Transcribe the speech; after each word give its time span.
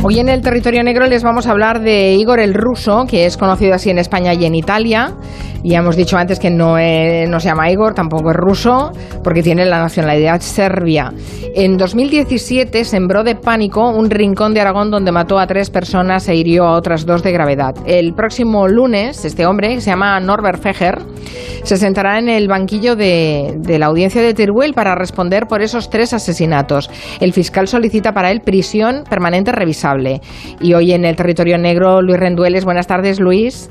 Hoy 0.00 0.20
en 0.20 0.28
el 0.28 0.42
territorio 0.42 0.84
negro 0.84 1.06
les 1.06 1.24
vamos 1.24 1.48
a 1.48 1.50
hablar 1.50 1.80
de 1.80 2.14
Igor 2.14 2.38
el 2.38 2.54
ruso, 2.54 3.04
que 3.06 3.26
es 3.26 3.36
conocido 3.36 3.74
así 3.74 3.90
en 3.90 3.98
España 3.98 4.32
y 4.32 4.44
en 4.44 4.54
Italia. 4.54 5.14
Ya 5.64 5.78
hemos 5.78 5.96
dicho 5.96 6.16
antes 6.16 6.38
que 6.38 6.50
no, 6.50 6.72
no 6.74 7.40
se 7.40 7.48
llama 7.48 7.70
Igor, 7.70 7.94
tampoco 7.94 8.30
es 8.30 8.36
ruso, 8.36 8.92
porque 9.24 9.42
tiene 9.42 9.64
la 9.64 9.80
nacionalidad 9.80 10.40
serbia. 10.40 11.12
En 11.54 11.76
2017 11.76 12.84
sembró 12.84 13.24
de 13.24 13.34
pánico 13.34 13.88
un 13.90 14.10
rincón 14.10 14.54
de 14.54 14.60
Aragón 14.60 14.90
donde 14.90 15.10
mató 15.10 15.38
a 15.38 15.46
tres 15.46 15.70
personas 15.70 16.28
e 16.28 16.36
hirió 16.36 16.64
a 16.64 16.76
otras 16.76 17.04
dos 17.04 17.22
de 17.22 17.32
gravedad. 17.32 17.74
El 17.86 18.14
próximo 18.14 18.68
lunes, 18.68 19.24
este 19.24 19.46
hombre, 19.46 19.74
que 19.74 19.80
se 19.80 19.90
llama 19.90 20.20
Norbert 20.20 20.62
Feger, 20.62 20.98
se 21.64 21.76
sentará 21.76 22.18
en 22.18 22.28
el 22.28 22.48
banquillo 22.48 22.94
de, 22.96 23.56
de 23.58 23.78
la 23.78 23.86
audiencia 23.86 24.22
de 24.22 24.34
Teruel 24.34 24.74
para 24.74 24.94
responder 24.94 25.46
por 25.48 25.60
esos 25.60 25.90
tres 25.90 26.12
asesinatos. 26.12 26.90
El 27.20 27.32
fiscal 27.32 27.66
solicita 27.68 28.12
para 28.12 28.30
él 28.30 28.40
prisión 28.40 29.04
permanente 29.08 29.52
revisable. 29.52 30.20
Y 30.60 30.74
hoy 30.74 30.92
en 30.92 31.04
el 31.04 31.16
territorio 31.16 31.58
negro, 31.58 32.00
Luis 32.00 32.18
Rendueles. 32.18 32.64
Buenas 32.64 32.86
tardes, 32.86 33.20
Luis. 33.20 33.70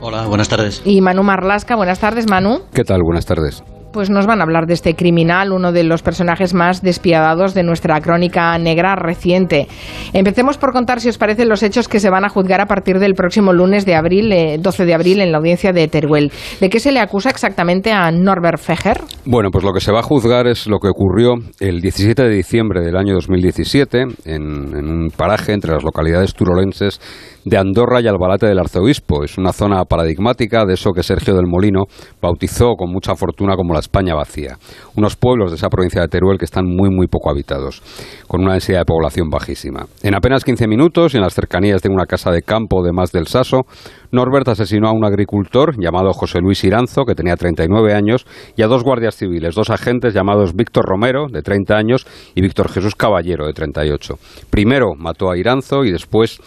Hola, 0.00 0.26
buenas 0.26 0.48
tardes. 0.48 0.82
Y 0.84 1.00
Manu 1.00 1.22
Marlasca. 1.22 1.76
Buenas 1.76 2.00
tardes, 2.00 2.28
Manu. 2.28 2.60
¿Qué 2.72 2.84
tal? 2.84 3.00
Buenas 3.02 3.26
tardes 3.26 3.62
pues 3.96 4.10
nos 4.10 4.26
van 4.26 4.40
a 4.40 4.42
hablar 4.42 4.66
de 4.66 4.74
este 4.74 4.94
criminal, 4.94 5.52
uno 5.52 5.72
de 5.72 5.82
los 5.82 6.02
personajes 6.02 6.52
más 6.52 6.82
despiadados 6.82 7.54
de 7.54 7.62
nuestra 7.62 7.98
crónica 8.02 8.58
negra 8.58 8.94
reciente. 8.94 9.68
Empecemos 10.12 10.58
por 10.58 10.74
contar, 10.74 11.00
si 11.00 11.08
os 11.08 11.16
parece, 11.16 11.46
los 11.46 11.62
hechos 11.62 11.88
que 11.88 11.98
se 11.98 12.10
van 12.10 12.22
a 12.22 12.28
juzgar 12.28 12.60
a 12.60 12.66
partir 12.66 12.98
del 12.98 13.14
próximo 13.14 13.54
lunes 13.54 13.86
de 13.86 13.94
abril, 13.94 14.60
12 14.60 14.82
eh, 14.82 14.86
de 14.86 14.92
abril, 14.92 15.22
en 15.22 15.32
la 15.32 15.38
audiencia 15.38 15.72
de 15.72 15.88
Teruel. 15.88 16.30
¿De 16.60 16.68
qué 16.68 16.78
se 16.78 16.92
le 16.92 17.00
acusa 17.00 17.30
exactamente 17.30 17.90
a 17.90 18.10
Norbert 18.10 18.58
Feger? 18.58 19.00
Bueno, 19.24 19.48
pues 19.50 19.64
lo 19.64 19.72
que 19.72 19.80
se 19.80 19.92
va 19.92 20.00
a 20.00 20.02
juzgar 20.02 20.46
es 20.46 20.66
lo 20.66 20.78
que 20.78 20.88
ocurrió 20.88 21.36
el 21.58 21.80
17 21.80 22.22
de 22.22 22.28
diciembre 22.28 22.82
del 22.82 22.98
año 22.98 23.14
2017 23.14 24.02
en, 24.02 24.08
en 24.26 24.88
un 24.90 25.08
paraje 25.08 25.54
entre 25.54 25.72
las 25.72 25.82
localidades 25.82 26.34
turolenses 26.34 27.00
de 27.46 27.56
Andorra 27.56 28.00
y 28.00 28.08
Albalate 28.08 28.46
del 28.46 28.58
Arzobispo. 28.58 29.22
Es 29.22 29.38
una 29.38 29.52
zona 29.52 29.84
paradigmática 29.84 30.64
de 30.66 30.74
eso 30.74 30.90
que 30.90 31.04
Sergio 31.04 31.36
del 31.36 31.46
Molino 31.46 31.84
bautizó 32.20 32.74
con 32.74 32.90
mucha 32.90 33.14
fortuna 33.14 33.54
como 33.54 33.72
la 33.72 33.78
España 33.78 34.16
vacía. 34.16 34.58
Unos 34.96 35.14
pueblos 35.14 35.52
de 35.52 35.56
esa 35.56 35.68
provincia 35.68 36.02
de 36.02 36.08
Teruel 36.08 36.38
que 36.38 36.44
están 36.44 36.66
muy, 36.66 36.90
muy 36.90 37.06
poco 37.06 37.30
habitados, 37.30 37.82
con 38.26 38.42
una 38.42 38.54
densidad 38.54 38.80
de 38.80 38.84
población 38.84 39.30
bajísima. 39.30 39.86
En 40.02 40.16
apenas 40.16 40.42
15 40.42 40.66
minutos 40.66 41.14
en 41.14 41.20
las 41.20 41.34
cercanías 41.34 41.82
de 41.82 41.88
una 41.88 42.06
casa 42.06 42.32
de 42.32 42.42
campo 42.42 42.82
de 42.84 42.92
más 42.92 43.12
del 43.12 43.28
Saso, 43.28 43.62
Norbert 44.10 44.48
asesinó 44.48 44.88
a 44.88 44.92
un 44.92 45.04
agricultor 45.04 45.80
llamado 45.80 46.12
José 46.12 46.40
Luis 46.40 46.64
Iranzo, 46.64 47.04
que 47.04 47.14
tenía 47.14 47.36
39 47.36 47.94
años, 47.94 48.26
y 48.56 48.62
a 48.62 48.66
dos 48.66 48.82
guardias 48.82 49.14
civiles, 49.14 49.54
dos 49.54 49.70
agentes 49.70 50.14
llamados 50.14 50.54
Víctor 50.54 50.84
Romero, 50.84 51.26
de 51.30 51.42
30 51.42 51.76
años, 51.76 52.06
y 52.34 52.40
Víctor 52.40 52.70
Jesús 52.70 52.96
Caballero, 52.96 53.46
de 53.46 53.52
38. 53.52 54.14
Primero 54.50 54.94
mató 54.96 55.30
a 55.30 55.36
Iranzo 55.36 55.84
y 55.84 55.92
después 55.92 56.40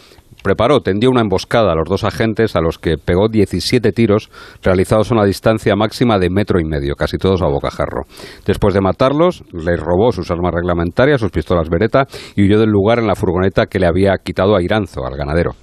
preparó, 0.44 0.82
tendió 0.82 1.10
una 1.10 1.22
emboscada 1.22 1.72
a 1.72 1.76
los 1.76 1.88
dos 1.88 2.04
agentes 2.04 2.56
a 2.56 2.62
los 2.62 2.78
que 2.78 2.98
pegó 2.98 3.28
17 3.30 3.92
tiros 3.92 4.30
realizados 4.62 5.12
a 5.12 5.16
una 5.16 5.26
distancia 5.26 5.76
máxima 5.76 6.18
de 6.20 6.30
metro 6.30 6.60
y 6.60 6.66
medio, 6.66 6.96
casi 6.96 7.18
todos 7.18 7.42
a 7.42 7.48
bocajarro. 7.48 8.04
Después 8.46 8.74
de 8.74 8.82
matarlos, 8.82 9.44
les 9.54 9.80
robó 9.80 10.12
sus 10.12 10.32
armas 10.32 10.54
reglamentarias, 10.54 11.22
sus 11.22 11.32
pistolas 11.32 11.70
Beretta 11.70 12.06
y 12.36 12.44
huyó 12.44 12.60
del 12.60 12.70
lugar 12.70 13.00
en 13.00 13.08
la 13.08 13.16
furgoneta 13.16 13.66
que 13.66 13.80
le 13.80 13.88
había 13.88 14.16
quitado 14.24 14.56
a 14.56 14.62
Iranzo, 14.62 15.06
al 15.06 15.18
ganadero. 15.18 15.56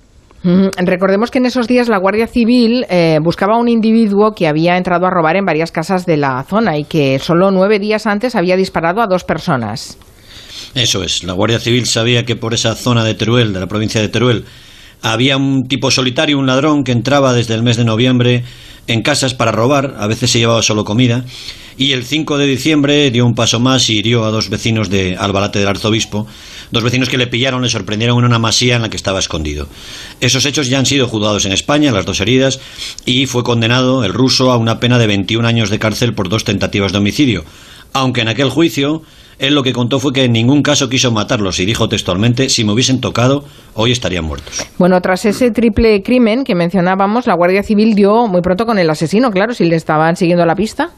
Recordemos 0.77 1.33
que 1.33 1.39
en 1.39 1.47
esos 1.47 1.67
días 1.67 1.89
la 1.89 1.99
Guardia 1.99 2.29
Civil 2.29 2.87
eh, 2.89 3.19
buscaba 3.21 3.57
a 3.57 3.59
un 3.59 3.69
individuo 3.69 4.33
que 4.33 4.47
había 4.47 4.77
entrado 4.77 5.07
a 5.07 5.11
robar 5.11 5.35
en 5.35 5.45
varias 5.45 5.73
casas 5.73 6.07
de 6.07 6.17
la 6.17 6.45
zona 6.45 6.79
y 6.79 6.85
que 6.85 7.19
solo 7.19 7.51
nueve 7.51 7.81
días 7.81 8.07
antes 8.07 8.37
había 8.37 8.57
disparado 8.57 9.01
a 9.01 9.09
dos 9.09 9.25
personas. 9.25 9.99
Eso 10.75 11.03
es, 11.03 11.25
la 11.25 11.33
Guardia 11.33 11.59
Civil 11.59 11.87
sabía 11.87 12.25
que 12.25 12.37
por 12.37 12.55
esa 12.55 12.77
zona 12.77 13.03
de 13.03 13.15
Teruel, 13.15 13.53
de 13.53 13.61
la 13.61 13.67
provincia 13.67 14.01
de 14.01 14.09
Teruel, 14.09 14.45
había 15.03 15.37
un 15.37 15.69
tipo 15.69 15.91
solitario, 15.91 16.39
un 16.39 16.47
ladrón 16.47 16.85
que 16.85 16.93
entraba 16.93 17.33
desde 17.33 17.55
el 17.55 17.63
mes 17.63 17.77
de 17.77 17.85
noviembre 17.85 18.45
en 18.87 19.03
casas 19.03 19.35
para 19.35 19.53
robar, 19.53 19.97
a 19.99 20.07
veces 20.07 20.31
se 20.31 20.39
llevaba 20.39 20.63
solo 20.63 20.85
comida, 20.85 21.25
y 21.77 21.93
el 21.93 22.05
5 22.05 22.39
de 22.39 22.47
diciembre 22.47 23.11
dio 23.11 23.27
un 23.27 23.35
paso 23.35 23.61
más 23.61 23.91
y 23.91 23.99
hirió 23.99 24.25
a 24.25 24.31
dos 24.31 24.49
vecinos 24.49 24.89
de 24.89 25.17
Albalate 25.17 25.59
del 25.59 25.69
Arzobispo, 25.69 26.27
dos 26.71 26.83
vecinos 26.83 27.09
que 27.09 27.19
le 27.19 27.27
pillaron, 27.27 27.63
le 27.63 27.69
sorprendieron 27.69 28.19
en 28.19 28.25
una 28.25 28.39
masía 28.39 28.77
en 28.77 28.83
la 28.83 28.89
que 28.89 28.97
estaba 28.97 29.19
escondido. 29.19 29.69
Esos 30.21 30.47
hechos 30.47 30.69
ya 30.69 30.79
han 30.79 30.87
sido 30.87 31.09
juzgados 31.09 31.45
en 31.45 31.53
España, 31.53 31.93
las 31.93 32.07
dos 32.07 32.21
heridas, 32.21 32.61
y 33.05 33.27
fue 33.27 33.45
condenado 33.45 34.05
el 34.05 34.15
ruso 34.15 34.51
a 34.51 34.57
una 34.57 34.81
pena 34.81 34.99
de 34.99 35.07
21 35.07 35.47
años 35.47 35.69
de 35.69 35.79
cárcel 35.79 36.15
por 36.15 36.29
dos 36.29 36.45
tentativas 36.45 36.93
de 36.93 36.99
homicidio, 36.99 37.45
aunque 37.93 38.23
en 38.23 38.29
aquel 38.29 38.49
juicio 38.49 39.03
él 39.39 39.55
lo 39.55 39.63
que 39.63 39.73
contó 39.73 39.99
fue 39.99 40.13
que 40.13 40.25
en 40.25 40.33
ningún 40.33 40.63
caso 40.63 40.89
quiso 40.89 41.11
matarlos 41.13 41.61
y 41.61 41.67
dijo 41.67 41.89
textualmente, 41.89 42.49
si 42.49 42.65
me 42.65 42.73
hubiesen 42.73 43.01
tocado, 43.01 43.45
hoy 43.75 43.93
estarían 43.93 44.25
muertos. 44.25 44.67
Bueno, 44.79 45.01
tras 45.01 45.25
ese 45.27 45.51
triple 45.51 46.03
crimen 46.03 46.45
que 46.45 46.55
mencionábamos, 46.55 47.27
la 47.27 47.35
Guardia 47.35 47.63
Civil 47.63 47.95
dio 47.95 48.27
muy 48.27 48.41
pronto 48.41 48.65
con 48.65 48.79
el 48.79 48.89
asesino, 48.89 49.31
claro, 49.31 49.53
si 49.53 49.65
le 49.65 49.77
estaban 49.77 50.17
siguiendo 50.17 50.47
la 50.47 50.55
pista. 50.55 50.91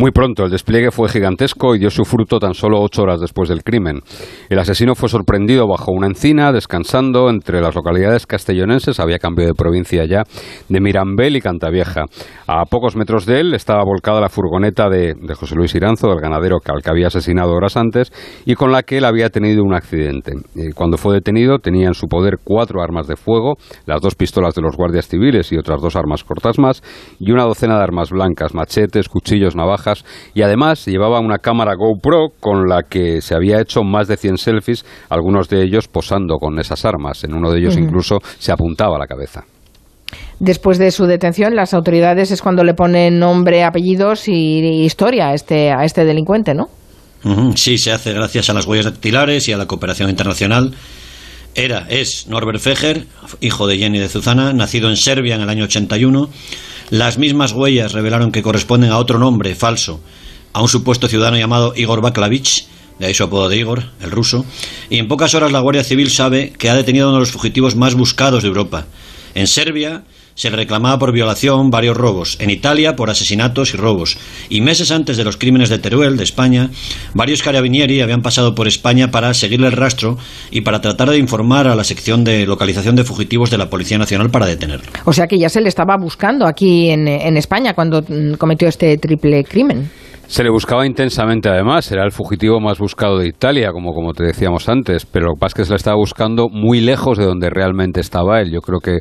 Muy 0.00 0.12
pronto, 0.12 0.46
el 0.46 0.50
despliegue 0.50 0.90
fue 0.90 1.10
gigantesco 1.10 1.74
y 1.74 1.78
dio 1.78 1.90
su 1.90 2.06
fruto 2.06 2.38
tan 2.38 2.54
solo 2.54 2.80
ocho 2.80 3.02
horas 3.02 3.20
después 3.20 3.50
del 3.50 3.62
crimen. 3.62 4.00
El 4.48 4.58
asesino 4.58 4.94
fue 4.94 5.10
sorprendido 5.10 5.68
bajo 5.68 5.92
una 5.92 6.06
encina, 6.06 6.52
descansando 6.52 7.28
entre 7.28 7.60
las 7.60 7.74
localidades 7.74 8.26
castellonenses, 8.26 8.98
había 8.98 9.18
cambio 9.18 9.44
de 9.46 9.52
provincia 9.52 10.06
ya, 10.06 10.22
de 10.70 10.80
Mirambel 10.80 11.36
y 11.36 11.42
Cantavieja. 11.42 12.06
A 12.46 12.64
pocos 12.64 12.96
metros 12.96 13.26
de 13.26 13.40
él 13.40 13.52
estaba 13.52 13.84
volcada 13.84 14.22
la 14.22 14.30
furgoneta 14.30 14.88
de, 14.88 15.14
José 15.38 15.54
Luis 15.54 15.74
Iranzo, 15.74 16.08
del 16.08 16.22
ganadero 16.22 16.56
al 16.64 16.82
que 16.82 16.90
había 16.90 17.08
asesinado 17.08 17.52
horas 17.52 17.76
antes, 17.76 18.10
y 18.46 18.54
con 18.54 18.72
la 18.72 18.84
que 18.84 18.96
él 18.96 19.04
había 19.04 19.28
tenido 19.28 19.62
un 19.62 19.74
accidente. 19.74 20.32
Eh, 20.56 20.72
cuando 20.74 20.96
fue 20.96 21.12
detenido 21.12 21.58
tenía 21.58 21.88
en 21.88 21.94
su 21.94 22.06
poder 22.06 22.38
cuatro 22.42 22.82
armas 22.82 23.06
de 23.06 23.16
fuego, 23.16 23.58
las 23.84 24.00
dos 24.00 24.14
pistolas 24.14 24.54
de 24.54 24.62
los 24.62 24.76
guardias 24.78 25.08
civiles 25.08 25.52
y 25.52 25.58
otras 25.58 25.82
dos 25.82 25.94
armas 25.94 26.24
cortas 26.24 26.58
más, 26.58 26.82
y 27.18 27.32
una 27.32 27.44
docena 27.44 27.76
de 27.76 27.82
armas 27.82 28.08
blancas, 28.08 28.54
machetes, 28.54 29.06
cuchillos, 29.06 29.54
navajas, 29.54 29.89
y 30.34 30.42
además 30.42 30.86
llevaba 30.86 31.20
una 31.20 31.38
cámara 31.38 31.74
GoPro 31.74 32.28
con 32.40 32.68
la 32.68 32.82
que 32.88 33.20
se 33.20 33.34
había 33.34 33.60
hecho 33.60 33.82
más 33.82 34.08
de 34.08 34.16
100 34.16 34.38
selfies, 34.38 34.84
algunos 35.08 35.48
de 35.48 35.62
ellos 35.62 35.88
posando 35.88 36.36
con 36.38 36.58
esas 36.58 36.84
armas. 36.84 37.24
En 37.24 37.34
uno 37.34 37.50
de 37.50 37.58
ellos 37.60 37.76
incluso 37.76 38.18
se 38.38 38.52
apuntaba 38.52 38.96
a 38.96 38.98
la 38.98 39.06
cabeza. 39.06 39.44
Después 40.38 40.78
de 40.78 40.90
su 40.90 41.04
detención, 41.04 41.54
las 41.54 41.74
autoridades 41.74 42.30
es 42.30 42.40
cuando 42.40 42.64
le 42.64 42.74
ponen 42.74 43.18
nombre, 43.18 43.62
apellidos 43.62 44.26
y 44.26 44.84
historia 44.84 45.28
a 45.28 45.34
este, 45.34 45.70
a 45.70 45.84
este 45.84 46.04
delincuente, 46.04 46.54
¿no? 46.54 46.68
Sí, 47.54 47.76
se 47.76 47.92
hace 47.92 48.14
gracias 48.14 48.48
a 48.48 48.54
las 48.54 48.66
huellas 48.66 48.86
dactilares 48.86 49.46
y 49.48 49.52
a 49.52 49.58
la 49.58 49.66
cooperación 49.66 50.08
internacional. 50.08 50.74
Era, 51.54 51.86
es 51.90 52.26
Norbert 52.28 52.60
Feger, 52.60 53.06
hijo 53.40 53.66
de 53.66 53.76
Jenny 53.76 53.98
de 53.98 54.08
Zuzana, 54.08 54.52
nacido 54.52 54.88
en 54.88 54.96
Serbia 54.96 55.34
en 55.34 55.42
el 55.42 55.50
año 55.50 55.64
81 55.64 56.30
las 56.90 57.18
mismas 57.18 57.52
huellas 57.52 57.92
revelaron 57.92 58.32
que 58.32 58.42
corresponden 58.42 58.90
a 58.90 58.98
otro 58.98 59.18
nombre 59.18 59.54
falso, 59.54 60.00
a 60.52 60.60
un 60.60 60.68
supuesto 60.68 61.08
ciudadano 61.08 61.38
llamado 61.38 61.72
Igor 61.76 62.00
Baklavich, 62.00 62.66
de 62.98 63.06
ahí 63.06 63.14
su 63.14 63.22
apodo 63.22 63.48
de 63.48 63.56
Igor, 63.56 63.84
el 64.00 64.10
ruso, 64.10 64.44
y 64.90 64.98
en 64.98 65.08
pocas 65.08 65.34
horas 65.34 65.52
la 65.52 65.60
Guardia 65.60 65.84
Civil 65.84 66.10
sabe 66.10 66.52
que 66.52 66.68
ha 66.68 66.74
detenido 66.74 67.06
a 67.06 67.08
uno 67.10 67.18
de 67.18 67.20
los 67.20 67.30
fugitivos 67.30 67.76
más 67.76 67.94
buscados 67.94 68.42
de 68.42 68.48
Europa. 68.48 68.86
En 69.34 69.46
Serbia 69.46 70.02
se 70.40 70.48
le 70.48 70.56
reclamaba 70.56 70.98
por 70.98 71.12
violación 71.12 71.70
varios 71.70 71.98
robos, 71.98 72.38
en 72.40 72.48
Italia 72.48 72.96
por 72.96 73.10
asesinatos 73.10 73.74
y 73.74 73.76
robos, 73.76 74.16
y 74.48 74.62
meses 74.62 74.90
antes 74.90 75.18
de 75.18 75.24
los 75.24 75.36
crímenes 75.36 75.68
de 75.68 75.78
Teruel, 75.78 76.16
de 76.16 76.24
España, 76.24 76.70
varios 77.12 77.42
carabinieri 77.42 78.00
habían 78.00 78.22
pasado 78.22 78.54
por 78.54 78.66
España 78.66 79.10
para 79.10 79.34
seguirle 79.34 79.66
el 79.66 79.74
rastro 79.74 80.16
y 80.50 80.62
para 80.62 80.80
tratar 80.80 81.10
de 81.10 81.18
informar 81.18 81.68
a 81.68 81.74
la 81.74 81.84
sección 81.84 82.24
de 82.24 82.46
localización 82.46 82.96
de 82.96 83.04
fugitivos 83.04 83.50
de 83.50 83.58
la 83.58 83.68
Policía 83.68 83.98
Nacional 83.98 84.30
para 84.30 84.46
detenerlo. 84.46 84.90
O 85.04 85.12
sea 85.12 85.26
que 85.26 85.38
ya 85.38 85.50
se 85.50 85.60
le 85.60 85.68
estaba 85.68 85.98
buscando 85.98 86.46
aquí 86.46 86.88
en, 86.88 87.06
en 87.06 87.36
España 87.36 87.74
cuando 87.74 88.00
mm, 88.00 88.36
cometió 88.38 88.66
este 88.66 88.96
triple 88.96 89.44
crimen. 89.44 89.90
Se 90.30 90.44
le 90.44 90.50
buscaba 90.50 90.86
intensamente 90.86 91.48
además, 91.48 91.90
era 91.90 92.04
el 92.04 92.12
fugitivo 92.12 92.60
más 92.60 92.78
buscado 92.78 93.18
de 93.18 93.26
Italia, 93.26 93.72
como, 93.72 93.92
como 93.92 94.12
te 94.12 94.22
decíamos 94.22 94.68
antes, 94.68 95.04
pero 95.04 95.26
lo 95.26 95.34
que 95.34 95.52
que 95.52 95.64
se 95.64 95.70
le 95.70 95.76
estaba 95.76 95.96
buscando 95.96 96.48
muy 96.48 96.80
lejos 96.80 97.18
de 97.18 97.24
donde 97.24 97.50
realmente 97.50 97.98
estaba 97.98 98.40
él. 98.40 98.52
Yo 98.52 98.60
creo 98.60 98.78
que 98.78 98.98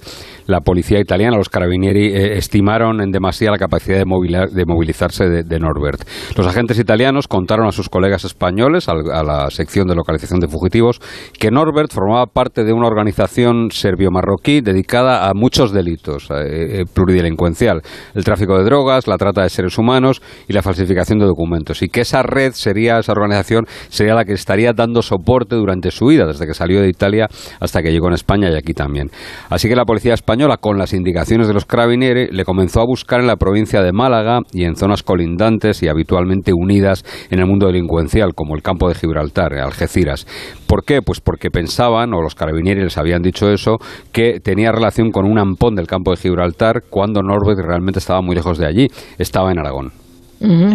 la 0.47 0.61
policía 0.61 0.99
italiana, 0.99 1.37
los 1.37 1.47
carabinieri, 1.47 2.07
eh, 2.07 2.37
estimaron 2.37 2.99
en 2.99 3.11
demasía 3.11 3.51
la 3.51 3.59
capacidad 3.59 3.99
de, 3.99 4.47
de 4.51 4.65
movilizarse 4.65 5.29
de, 5.29 5.59
Norbert. 5.59 6.01
Los 6.35 6.47
agentes 6.47 6.79
italianos 6.79 7.27
contaron 7.27 7.67
a 7.67 7.71
sus 7.71 7.89
colegas 7.89 8.25
españoles, 8.25 8.89
a, 8.89 8.95
la 8.95 9.51
sección 9.51 9.87
de 9.87 9.93
localización 9.93 10.39
de 10.39 10.47
fugitivos, 10.47 10.99
que 11.37 11.51
Norbert 11.51 11.93
formaba 11.93 12.25
parte 12.25 12.63
de 12.63 12.73
una 12.73 12.87
organización 12.87 13.69
serbio-marroquí 13.69 14.61
dedicada 14.61 15.29
a 15.29 15.33
muchos 15.35 15.71
delitos, 15.71 16.31
eh, 16.31 16.81
eh, 16.81 16.85
pluridelincuencial, 16.91 17.83
el 18.15 18.23
tráfico 18.23 18.57
de 18.57 18.63
drogas, 18.63 19.07
la 19.07 19.17
trata 19.17 19.43
de 19.43 19.49
seres 19.49 19.77
humanos 19.77 20.23
y 20.47 20.53
la 20.53 20.63
falsificación 20.63 21.18
de 21.25 21.27
documentos 21.27 21.81
y 21.81 21.89
que 21.89 22.01
esa 22.01 22.23
red 22.23 22.53
sería, 22.53 22.99
esa 22.99 23.11
organización 23.11 23.65
sería 23.89 24.13
la 24.13 24.25
que 24.25 24.33
estaría 24.33 24.73
dando 24.73 25.01
soporte 25.01 25.55
durante 25.55 25.91
su 25.91 26.07
vida, 26.07 26.25
desde 26.25 26.45
que 26.45 26.53
salió 26.53 26.81
de 26.81 26.89
Italia 26.89 27.27
hasta 27.59 27.81
que 27.81 27.91
llegó 27.91 28.07
en 28.07 28.13
España 28.13 28.49
y 28.51 28.55
aquí 28.55 28.73
también. 28.73 29.09
Así 29.49 29.67
que 29.67 29.75
la 29.75 29.85
policía 29.85 30.13
española, 30.13 30.57
con 30.57 30.77
las 30.77 30.93
indicaciones 30.93 31.47
de 31.47 31.53
los 31.53 31.65
carabinieri, 31.65 32.27
le 32.31 32.45
comenzó 32.45 32.81
a 32.81 32.85
buscar 32.85 33.19
en 33.19 33.27
la 33.27 33.35
provincia 33.35 33.81
de 33.81 33.91
Málaga 33.91 34.39
y 34.53 34.63
en 34.63 34.75
zonas 34.75 35.03
colindantes 35.03 35.83
y 35.83 35.87
habitualmente 35.87 36.51
unidas 36.53 37.03
en 37.29 37.39
el 37.39 37.45
mundo 37.45 37.67
delincuencial, 37.67 38.33
como 38.35 38.55
el 38.55 38.61
campo 38.61 38.87
de 38.87 38.95
Gibraltar, 38.95 39.53
Algeciras. 39.53 40.27
¿Por 40.67 40.83
qué? 40.83 41.01
Pues 41.01 41.21
porque 41.21 41.49
pensaban, 41.49 42.13
o 42.13 42.21
los 42.21 42.35
carabinieri 42.35 42.81
les 42.81 42.97
habían 42.97 43.21
dicho 43.21 43.49
eso, 43.49 43.77
que 44.11 44.39
tenía 44.39 44.71
relación 44.71 45.11
con 45.11 45.25
un 45.25 45.39
ampón 45.39 45.75
del 45.75 45.87
campo 45.87 46.11
de 46.11 46.17
Gibraltar 46.17 46.83
cuando 46.89 47.21
Norbert 47.21 47.59
realmente 47.65 47.99
estaba 47.99 48.21
muy 48.21 48.35
lejos 48.35 48.57
de 48.57 48.67
allí, 48.67 48.87
estaba 49.17 49.51
en 49.51 49.59
Aragón. 49.59 49.98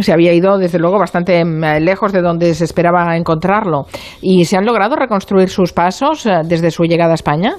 Se 0.03 0.13
había 0.13 0.35
ido, 0.35 0.59
desde 0.59 0.79
luego, 0.79 0.99
bastante 0.99 1.43
mm, 1.43 1.83
lejos 1.83 2.13
de 2.13 2.21
donde 2.21 2.55
se 2.55 2.65
esperaba 2.65 3.17
encontrarlo. 3.17 3.87
¿Y 4.21 4.45
se 4.45 4.57
han 4.57 4.67
logrado 4.67 4.95
reconstruir 4.95 5.49
sus 5.49 5.73
pasos 5.73 6.27
eh, 6.27 6.43
desde 6.45 6.71
su 6.71 6.85
llegada 6.85 7.13
a 7.13 7.15
España? 7.15 7.57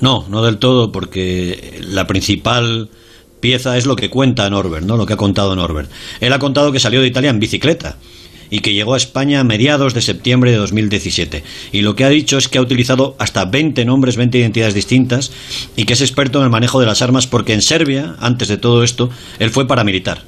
No, 0.00 0.24
no 0.28 0.42
del 0.42 0.58
todo, 0.58 0.92
porque 0.92 1.80
la 1.82 2.06
principal 2.06 2.88
pieza 3.40 3.76
es 3.76 3.86
lo 3.86 3.96
que 3.96 4.10
cuenta 4.10 4.48
Norbert, 4.48 4.84
¿no? 4.84 4.96
Lo 4.96 5.06
que 5.06 5.14
ha 5.14 5.16
contado 5.16 5.56
Norbert. 5.56 5.90
Él 6.20 6.32
ha 6.32 6.38
contado 6.38 6.70
que 6.70 6.78
salió 6.78 7.00
de 7.00 7.08
Italia 7.08 7.30
en 7.30 7.40
bicicleta 7.40 7.96
y 8.50 8.60
que 8.60 8.72
llegó 8.72 8.94
a 8.94 8.96
España 8.96 9.40
a 9.40 9.44
mediados 9.44 9.94
de 9.94 10.00
septiembre 10.00 10.52
de 10.52 10.56
2017. 10.56 11.42
Y 11.72 11.82
lo 11.82 11.96
que 11.96 12.04
ha 12.04 12.08
dicho 12.08 12.38
es 12.38 12.48
que 12.48 12.58
ha 12.58 12.62
utilizado 12.62 13.16
hasta 13.18 13.44
20 13.44 13.84
nombres, 13.84 14.16
20 14.16 14.38
identidades 14.38 14.74
distintas 14.74 15.32
y 15.76 15.84
que 15.84 15.92
es 15.94 16.00
experto 16.00 16.38
en 16.38 16.44
el 16.44 16.50
manejo 16.50 16.80
de 16.80 16.86
las 16.86 17.02
armas 17.02 17.26
porque 17.26 17.52
en 17.52 17.62
Serbia, 17.62 18.14
antes 18.20 18.48
de 18.48 18.56
todo 18.56 18.84
esto, 18.84 19.10
él 19.38 19.50
fue 19.50 19.66
paramilitar. 19.66 20.22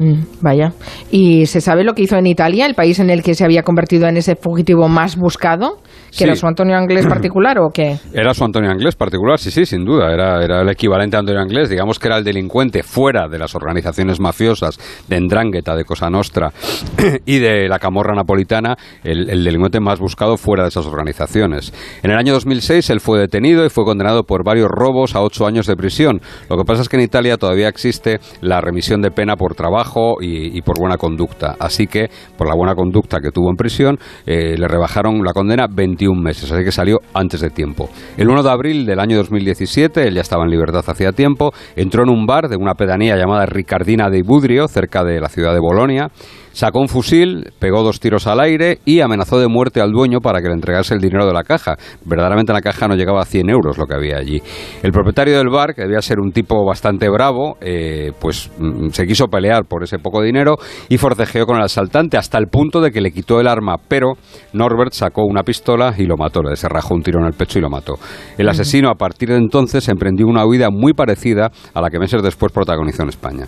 Mm, 0.00 0.22
vaya. 0.40 0.72
¿Y 1.10 1.44
se 1.44 1.60
sabe 1.60 1.84
lo 1.84 1.92
que 1.92 2.00
hizo 2.00 2.16
en 2.16 2.26
Italia, 2.26 2.64
el 2.64 2.74
país 2.74 2.98
en 3.00 3.10
el 3.10 3.22
que 3.22 3.34
se 3.34 3.44
había 3.44 3.62
convertido 3.62 4.08
en 4.08 4.16
ese 4.16 4.34
fugitivo 4.34 4.88
más 4.88 5.16
buscado? 5.16 5.82
¿Que 6.16 6.24
era 6.24 6.34
su 6.34 6.46
Antonio 6.46 6.74
Anglés 6.74 7.06
particular 7.06 7.58
o 7.58 7.68
qué? 7.68 7.98
Era 8.14 8.32
su 8.32 8.42
Antonio 8.42 8.70
Anglés 8.70 8.96
particular, 8.96 9.38
sí, 9.38 9.50
sí, 9.50 9.66
sin 9.66 9.84
duda. 9.84 10.10
Era, 10.10 10.42
era 10.42 10.62
el 10.62 10.70
equivalente 10.70 11.16
a 11.16 11.20
Antonio 11.20 11.42
Anglés. 11.42 11.68
Digamos 11.68 11.98
que 11.98 12.08
era 12.08 12.16
el 12.16 12.24
delincuente 12.24 12.82
fuera 12.82 13.28
de 13.28 13.38
las 13.38 13.54
organizaciones 13.54 14.20
mafiosas 14.20 14.78
de 15.06 15.16
Endrangheta, 15.16 15.76
de 15.76 15.84
Cosa 15.84 16.08
Nostra 16.08 16.50
y 17.26 17.38
de 17.38 17.68
la 17.68 17.78
Camorra 17.78 18.14
Napolitana, 18.14 18.76
el, 19.04 19.28
el, 19.28 19.44
delincuente 19.44 19.80
más 19.80 20.00
buscado 20.00 20.38
fuera 20.38 20.62
de 20.62 20.70
esas 20.70 20.86
organizaciones. 20.86 21.74
En 22.02 22.10
el 22.10 22.16
año 22.16 22.32
2006 22.32 22.88
él 22.88 23.00
fue 23.00 23.20
detenido 23.20 23.66
y 23.66 23.68
fue 23.68 23.84
condenado 23.84 24.24
por 24.24 24.44
varios 24.44 24.68
robos 24.70 25.14
a 25.14 25.20
ocho 25.20 25.46
años 25.46 25.66
de 25.66 25.76
prisión. 25.76 26.22
Lo 26.48 26.56
que 26.56 26.64
pasa 26.64 26.80
es 26.80 26.88
que 26.88 26.96
en 26.96 27.02
Italia 27.02 27.36
todavía 27.36 27.68
existe 27.68 28.18
la 28.40 28.62
remisión 28.62 29.02
de 29.02 29.10
pena 29.10 29.36
por 29.36 29.54
trabajo 29.54 29.89
y, 30.20 30.56
y 30.56 30.62
por 30.62 30.78
buena 30.78 30.96
conducta. 30.96 31.56
Así 31.58 31.86
que, 31.86 32.10
por 32.36 32.48
la 32.48 32.54
buena 32.54 32.74
conducta 32.74 33.18
que 33.20 33.30
tuvo 33.30 33.50
en 33.50 33.56
prisión, 33.56 33.98
eh, 34.26 34.56
le 34.56 34.68
rebajaron 34.68 35.22
la 35.24 35.32
condena 35.32 35.66
20 35.68 36.06
meses, 36.14 36.50
así 36.50 36.64
que 36.64 36.72
salió 36.72 36.98
antes 37.14 37.40
de 37.40 37.50
tiempo. 37.50 37.88
El 38.16 38.28
1 38.28 38.42
de 38.42 38.50
abril 38.50 38.86
del 38.86 39.00
año 39.00 39.16
2017, 39.16 40.08
él 40.08 40.14
ya 40.14 40.20
estaba 40.20 40.44
en 40.44 40.50
libertad 40.50 40.84
hacía 40.86 41.12
tiempo, 41.12 41.52
entró 41.76 42.02
en 42.02 42.10
un 42.10 42.26
bar 42.26 42.48
de 42.48 42.56
una 42.56 42.74
pedanía 42.74 43.16
llamada 43.16 43.46
Ricardina 43.46 44.08
de 44.10 44.22
Budrio, 44.22 44.68
cerca 44.68 45.04
de 45.04 45.20
la 45.20 45.28
ciudad 45.28 45.52
de 45.52 45.60
Bolonia, 45.60 46.10
Sacó 46.52 46.80
un 46.80 46.88
fusil, 46.88 47.52
pegó 47.58 47.82
dos 47.82 48.00
tiros 48.00 48.26
al 48.26 48.40
aire 48.40 48.78
y 48.84 49.00
amenazó 49.00 49.38
de 49.38 49.48
muerte 49.48 49.80
al 49.80 49.92
dueño 49.92 50.20
para 50.20 50.40
que 50.40 50.48
le 50.48 50.54
entregase 50.54 50.94
el 50.94 51.00
dinero 51.00 51.26
de 51.26 51.32
la 51.32 51.42
caja. 51.42 51.76
Verdaderamente 52.04 52.52
la 52.52 52.60
caja 52.60 52.88
no 52.88 52.96
llegaba 52.96 53.22
a 53.22 53.24
100 53.24 53.50
euros 53.50 53.78
lo 53.78 53.86
que 53.86 53.94
había 53.94 54.16
allí. 54.16 54.42
El 54.82 54.92
propietario 54.92 55.36
del 55.38 55.48
bar, 55.48 55.74
que 55.74 55.82
debía 55.82 56.02
ser 56.02 56.18
un 56.18 56.32
tipo 56.32 56.64
bastante 56.64 57.08
bravo, 57.08 57.56
eh, 57.60 58.12
pues 58.20 58.50
mm, 58.58 58.88
se 58.88 59.06
quiso 59.06 59.26
pelear 59.26 59.64
por 59.64 59.84
ese 59.84 59.98
poco 59.98 60.22
dinero 60.22 60.56
y 60.88 60.98
forcejeó 60.98 61.46
con 61.46 61.56
el 61.56 61.62
asaltante 61.62 62.16
hasta 62.16 62.38
el 62.38 62.48
punto 62.48 62.80
de 62.80 62.90
que 62.90 63.00
le 63.00 63.12
quitó 63.12 63.40
el 63.40 63.46
arma, 63.46 63.76
pero 63.88 64.14
Norbert 64.52 64.92
sacó 64.92 65.24
una 65.24 65.42
pistola 65.42 65.94
y 65.96 66.04
lo 66.04 66.16
mató, 66.16 66.42
le 66.42 66.56
cerrajó 66.56 66.94
un 66.94 67.02
tiro 67.02 67.20
en 67.20 67.26
el 67.26 67.32
pecho 67.32 67.58
y 67.58 67.62
lo 67.62 67.70
mató. 67.70 67.94
El 68.36 68.48
asesino 68.48 68.90
a 68.90 68.94
partir 68.94 69.30
de 69.30 69.36
entonces 69.36 69.88
emprendió 69.88 70.26
una 70.26 70.44
huida 70.44 70.70
muy 70.70 70.92
parecida 70.92 71.50
a 71.74 71.80
la 71.80 71.90
que 71.90 71.98
meses 71.98 72.22
después 72.22 72.52
protagonizó 72.52 73.02
en 73.02 73.08
España. 73.08 73.46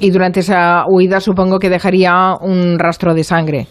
Y 0.00 0.10
durante 0.10 0.40
esa 0.40 0.84
huida 0.88 1.20
supongo 1.20 1.58
que 1.58 1.68
dejaría 1.68 2.34
un 2.40 2.78
rastro 2.78 3.14
de 3.14 3.24
sangre. 3.24 3.66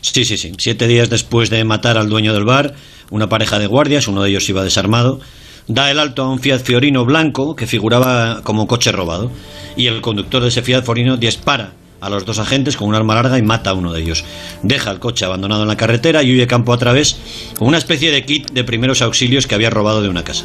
Sí, 0.00 0.24
sí, 0.24 0.36
sí. 0.36 0.52
Siete 0.58 0.86
días 0.86 1.10
después 1.10 1.50
de 1.50 1.64
matar 1.64 1.98
al 1.98 2.08
dueño 2.08 2.32
del 2.32 2.44
bar, 2.44 2.74
una 3.10 3.28
pareja 3.28 3.58
de 3.58 3.66
guardias, 3.66 4.08
uno 4.08 4.22
de 4.22 4.30
ellos 4.30 4.48
iba 4.48 4.64
desarmado, 4.64 5.20
da 5.66 5.90
el 5.90 5.98
alto 5.98 6.22
a 6.22 6.30
un 6.30 6.40
Fiat 6.40 6.60
Fiorino 6.60 7.04
blanco 7.04 7.54
que 7.54 7.66
figuraba 7.66 8.42
como 8.42 8.66
coche 8.66 8.92
robado. 8.92 9.30
Y 9.76 9.86
el 9.86 10.00
conductor 10.00 10.42
de 10.42 10.48
ese 10.48 10.62
Fiat 10.62 10.84
Fiorino 10.84 11.16
dispara 11.16 11.72
a 12.00 12.10
los 12.10 12.26
dos 12.26 12.38
agentes 12.38 12.76
con 12.76 12.88
un 12.88 12.94
arma 12.94 13.14
larga 13.14 13.38
y 13.38 13.42
mata 13.42 13.70
a 13.70 13.74
uno 13.74 13.92
de 13.92 14.02
ellos. 14.02 14.24
Deja 14.62 14.90
el 14.90 14.98
coche 14.98 15.24
abandonado 15.24 15.62
en 15.62 15.68
la 15.68 15.76
carretera 15.76 16.22
y 16.22 16.32
huye 16.32 16.46
campo 16.46 16.72
a 16.72 16.78
través 16.78 17.16
con 17.58 17.68
una 17.68 17.78
especie 17.78 18.10
de 18.10 18.24
kit 18.24 18.50
de 18.50 18.64
primeros 18.64 19.00
auxilios 19.00 19.46
que 19.46 19.54
había 19.54 19.70
robado 19.70 20.02
de 20.02 20.08
una 20.08 20.22
casa. 20.22 20.44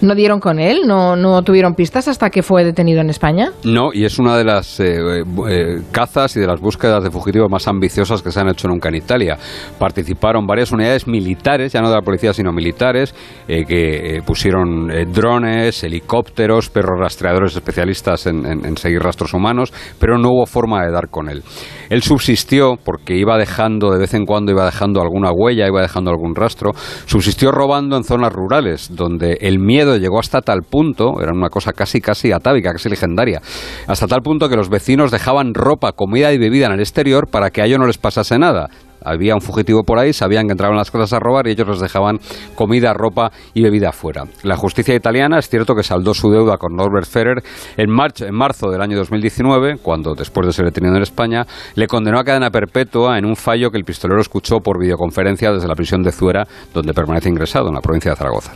¿No 0.00 0.14
dieron 0.14 0.40
con 0.40 0.58
él? 0.58 0.82
¿No, 0.86 1.16
¿No 1.16 1.42
tuvieron 1.42 1.74
pistas 1.74 2.08
hasta 2.08 2.30
que 2.30 2.42
fue 2.42 2.64
detenido 2.64 3.00
en 3.00 3.10
España? 3.10 3.52
No, 3.64 3.90
y 3.92 4.04
es 4.04 4.18
una 4.18 4.36
de 4.36 4.44
las 4.44 4.78
eh, 4.80 5.22
eh, 5.48 5.82
cazas 5.90 6.36
y 6.36 6.40
de 6.40 6.46
las 6.46 6.60
búsquedas 6.60 7.02
de 7.02 7.10
fugitivos 7.10 7.50
más 7.50 7.66
ambiciosas 7.68 8.22
que 8.22 8.30
se 8.30 8.40
han 8.40 8.48
hecho 8.48 8.68
nunca 8.68 8.88
en 8.88 8.96
Italia. 8.96 9.38
Participaron 9.78 10.46
varias 10.46 10.72
unidades 10.72 11.06
militares, 11.06 11.72
ya 11.72 11.80
no 11.80 11.88
de 11.88 11.96
la 11.96 12.02
policía, 12.02 12.32
sino 12.32 12.52
militares, 12.52 13.14
eh, 13.48 13.64
que 13.64 14.22
pusieron 14.26 14.88
drones, 15.12 15.82
helicópteros, 15.82 16.68
perros 16.68 16.98
rastreadores 17.00 17.54
especialistas 17.54 18.26
en, 18.26 18.44
en 18.46 18.76
seguir 18.76 19.00
rastros 19.00 19.34
humanos, 19.34 19.72
pero 19.98 20.18
no 20.18 20.30
hubo 20.30 20.46
forma 20.46 20.84
de 20.84 20.92
dar 20.92 21.08
con 21.08 21.28
él. 21.28 21.42
Él 21.88 22.02
subsistió 22.02 22.76
porque 22.82 23.16
iba 23.16 23.38
dejando, 23.38 23.90
de 23.90 23.98
vez 23.98 24.14
en 24.14 24.26
cuando 24.26 24.52
iba 24.52 24.64
dejando 24.64 25.00
alguna 25.00 25.30
huella, 25.32 25.66
iba 25.66 25.80
dejando 25.80 26.10
algún 26.10 26.34
rastro, 26.34 26.72
subsistió 27.06 27.52
robando 27.52 27.96
en 27.96 28.04
zonas 28.04 28.32
rurales, 28.32 28.90
donde 28.94 29.38
el 29.40 29.58
miedo 29.58 29.85
llegó 29.94 30.18
hasta 30.18 30.40
tal 30.40 30.62
punto, 30.62 31.20
era 31.22 31.32
una 31.32 31.48
cosa 31.48 31.72
casi 31.72 32.00
casi 32.00 32.32
atávica, 32.32 32.72
casi 32.72 32.88
legendaria, 32.88 33.40
hasta 33.86 34.08
tal 34.08 34.22
punto 34.22 34.48
que 34.48 34.56
los 34.56 34.68
vecinos 34.68 35.12
dejaban 35.12 35.54
ropa, 35.54 35.92
comida 35.92 36.32
y 36.32 36.38
bebida 36.38 36.66
en 36.66 36.72
el 36.72 36.80
exterior 36.80 37.28
para 37.30 37.50
que 37.50 37.62
a 37.62 37.66
ellos 37.66 37.78
no 37.78 37.86
les 37.86 37.98
pasase 37.98 38.38
nada 38.38 38.68
había 39.06 39.34
un 39.34 39.40
fugitivo 39.40 39.84
por 39.84 39.98
ahí, 39.98 40.12
sabían 40.12 40.46
que 40.46 40.52
entraban 40.52 40.76
las 40.76 40.90
cosas 40.90 41.12
a 41.12 41.20
robar 41.20 41.46
y 41.46 41.52
ellos 41.52 41.68
les 41.68 41.80
dejaban 41.80 42.18
comida, 42.54 42.92
ropa 42.92 43.30
y 43.54 43.62
bebida 43.62 43.90
afuera. 43.90 44.24
La 44.42 44.56
justicia 44.56 44.94
italiana 44.94 45.38
es 45.38 45.48
cierto 45.48 45.74
que 45.74 45.82
saldó 45.82 46.12
su 46.12 46.30
deuda 46.30 46.56
con 46.56 46.74
Norbert 46.74 47.06
Ferrer 47.06 47.42
en, 47.76 47.90
en 47.90 48.34
marzo 48.34 48.70
del 48.70 48.82
año 48.82 48.96
2019, 48.96 49.76
cuando 49.82 50.14
después 50.14 50.46
de 50.46 50.52
ser 50.52 50.64
detenido 50.64 50.96
en 50.96 51.02
España, 51.02 51.46
le 51.74 51.86
condenó 51.86 52.18
a 52.18 52.24
cadena 52.24 52.50
perpetua 52.50 53.18
en 53.18 53.24
un 53.24 53.36
fallo 53.36 53.70
que 53.70 53.78
el 53.78 53.84
pistolero 53.84 54.20
escuchó 54.20 54.58
por 54.60 54.80
videoconferencia 54.80 55.52
desde 55.52 55.68
la 55.68 55.74
prisión 55.74 56.02
de 56.02 56.12
Zuera, 56.12 56.46
donde 56.74 56.92
permanece 56.92 57.28
ingresado 57.28 57.68
en 57.68 57.74
la 57.74 57.80
provincia 57.80 58.10
de 58.10 58.16
Zaragoza. 58.16 58.52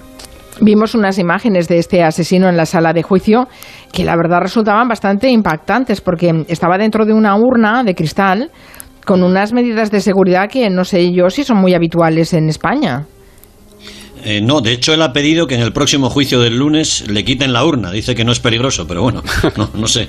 Vimos 0.62 0.94
unas 0.94 1.18
imágenes 1.18 1.68
de 1.68 1.78
este 1.78 2.02
asesino 2.02 2.48
en 2.48 2.56
la 2.56 2.66
sala 2.66 2.92
de 2.92 3.02
juicio 3.02 3.48
que 3.92 4.04
la 4.04 4.14
verdad 4.14 4.40
resultaban 4.42 4.88
bastante 4.88 5.30
impactantes 5.30 6.02
porque 6.02 6.44
estaba 6.48 6.76
dentro 6.76 7.06
de 7.06 7.14
una 7.14 7.34
urna 7.36 7.82
de 7.82 7.94
cristal 7.94 8.50
con 9.06 9.22
unas 9.22 9.54
medidas 9.54 9.90
de 9.90 10.02
seguridad 10.02 10.50
que 10.50 10.68
no 10.68 10.84
sé 10.84 11.12
yo 11.12 11.30
si 11.30 11.44
son 11.44 11.56
muy 11.56 11.72
habituales 11.72 12.34
en 12.34 12.50
España. 12.50 13.06
Eh, 14.22 14.42
no, 14.42 14.60
de 14.60 14.72
hecho 14.72 14.92
él 14.92 15.00
ha 15.00 15.14
pedido 15.14 15.46
que 15.46 15.54
en 15.54 15.62
el 15.62 15.72
próximo 15.72 16.10
juicio 16.10 16.40
del 16.40 16.58
lunes 16.58 17.08
le 17.08 17.24
quiten 17.24 17.54
la 17.54 17.64
urna. 17.64 17.90
Dice 17.90 18.14
que 18.14 18.26
no 18.26 18.32
es 18.32 18.40
peligroso, 18.40 18.86
pero 18.86 19.02
bueno, 19.02 19.22
no, 19.56 19.70
no 19.72 19.86
sé. 19.86 20.08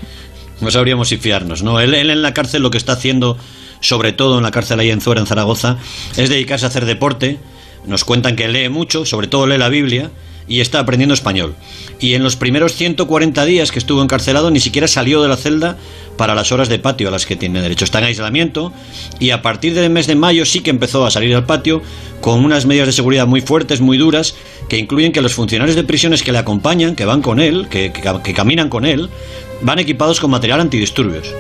No 0.60 0.70
sabríamos 0.70 1.08
si 1.08 1.17
fiarnos. 1.17 1.63
No, 1.63 1.79
él, 1.79 1.93
él, 1.93 2.10
en 2.10 2.22
la 2.22 2.34
cárcel 2.34 2.62
lo 2.62 2.72
que 2.72 2.77
está 2.77 2.93
haciendo, 2.93 3.38
sobre 3.79 4.12
todo 4.12 4.38
en 4.38 4.43
la 4.43 4.51
cárcel 4.51 4.81
ahí 4.81 4.91
en 4.91 5.00
Zuera, 5.00 5.22
en 5.22 5.27
Zaragoza, 5.27 5.77
es 6.17 6.29
dedicarse 6.29 6.65
a 6.65 6.67
hacer 6.67 6.86
deporte. 6.86 7.39
Nos 7.86 8.03
cuentan 8.03 8.36
que 8.36 8.50
lee 8.50 8.67
mucho, 8.67 9.05
sobre 9.05 9.27
todo 9.27 9.48
lee 9.48 9.58
la 9.58 9.70
Biblia 9.70 10.12
y 10.48 10.62
está 10.62 10.79
aprendiendo 10.79 11.13
español. 11.13 11.55
Y 12.00 12.13
en 12.13 12.24
los 12.24 12.36
primeros 12.36 12.74
140 12.75 13.45
días 13.45 13.71
que 13.71 13.79
estuvo 13.79 14.01
encarcelado 14.01 14.51
ni 14.51 14.60
siquiera 14.60 14.88
salió 14.88 15.21
de 15.21 15.29
la 15.29 15.38
celda 15.38 15.77
para 16.17 16.36
las 16.36 16.51
horas 16.51 16.69
de 16.69 16.79
patio 16.79 17.07
a 17.07 17.12
las 17.12 17.25
que 17.25 17.36
tiene 17.36 17.62
derecho. 17.62 17.86
Está 17.86 18.00
en 18.00 18.05
aislamiento 18.05 18.74
y 19.19 19.31
a 19.31 19.41
partir 19.41 19.74
del 19.74 19.89
mes 19.89 20.07
de 20.07 20.15
mayo 20.15 20.45
sí 20.45 20.62
que 20.62 20.69
empezó 20.69 21.05
a 21.05 21.12
salir 21.12 21.36
al 21.36 21.45
patio 21.45 21.81
con 22.21 22.43
unas 22.43 22.65
medidas 22.65 22.88
de 22.88 22.93
seguridad 22.93 23.27
muy 23.27 23.41
fuertes, 23.41 23.81
muy 23.81 23.98
duras, 23.98 24.36
que 24.69 24.77
incluyen 24.77 25.12
que 25.12 25.21
los 25.21 25.33
funcionarios 25.33 25.75
de 25.75 25.83
prisiones 25.83 26.24
que 26.24 26.31
le 26.31 26.38
acompañan, 26.38 26.95
que 26.95 27.05
van 27.05 27.21
con 27.21 27.39
él, 27.39 27.67
que, 27.69 27.91
caminan 28.36 28.69
con 28.69 28.86
él, 28.86 29.10
van 29.62 29.79
equipados 29.79 30.19
con 30.19 30.31
material 30.31 30.62
antidisturbios. 30.62 31.33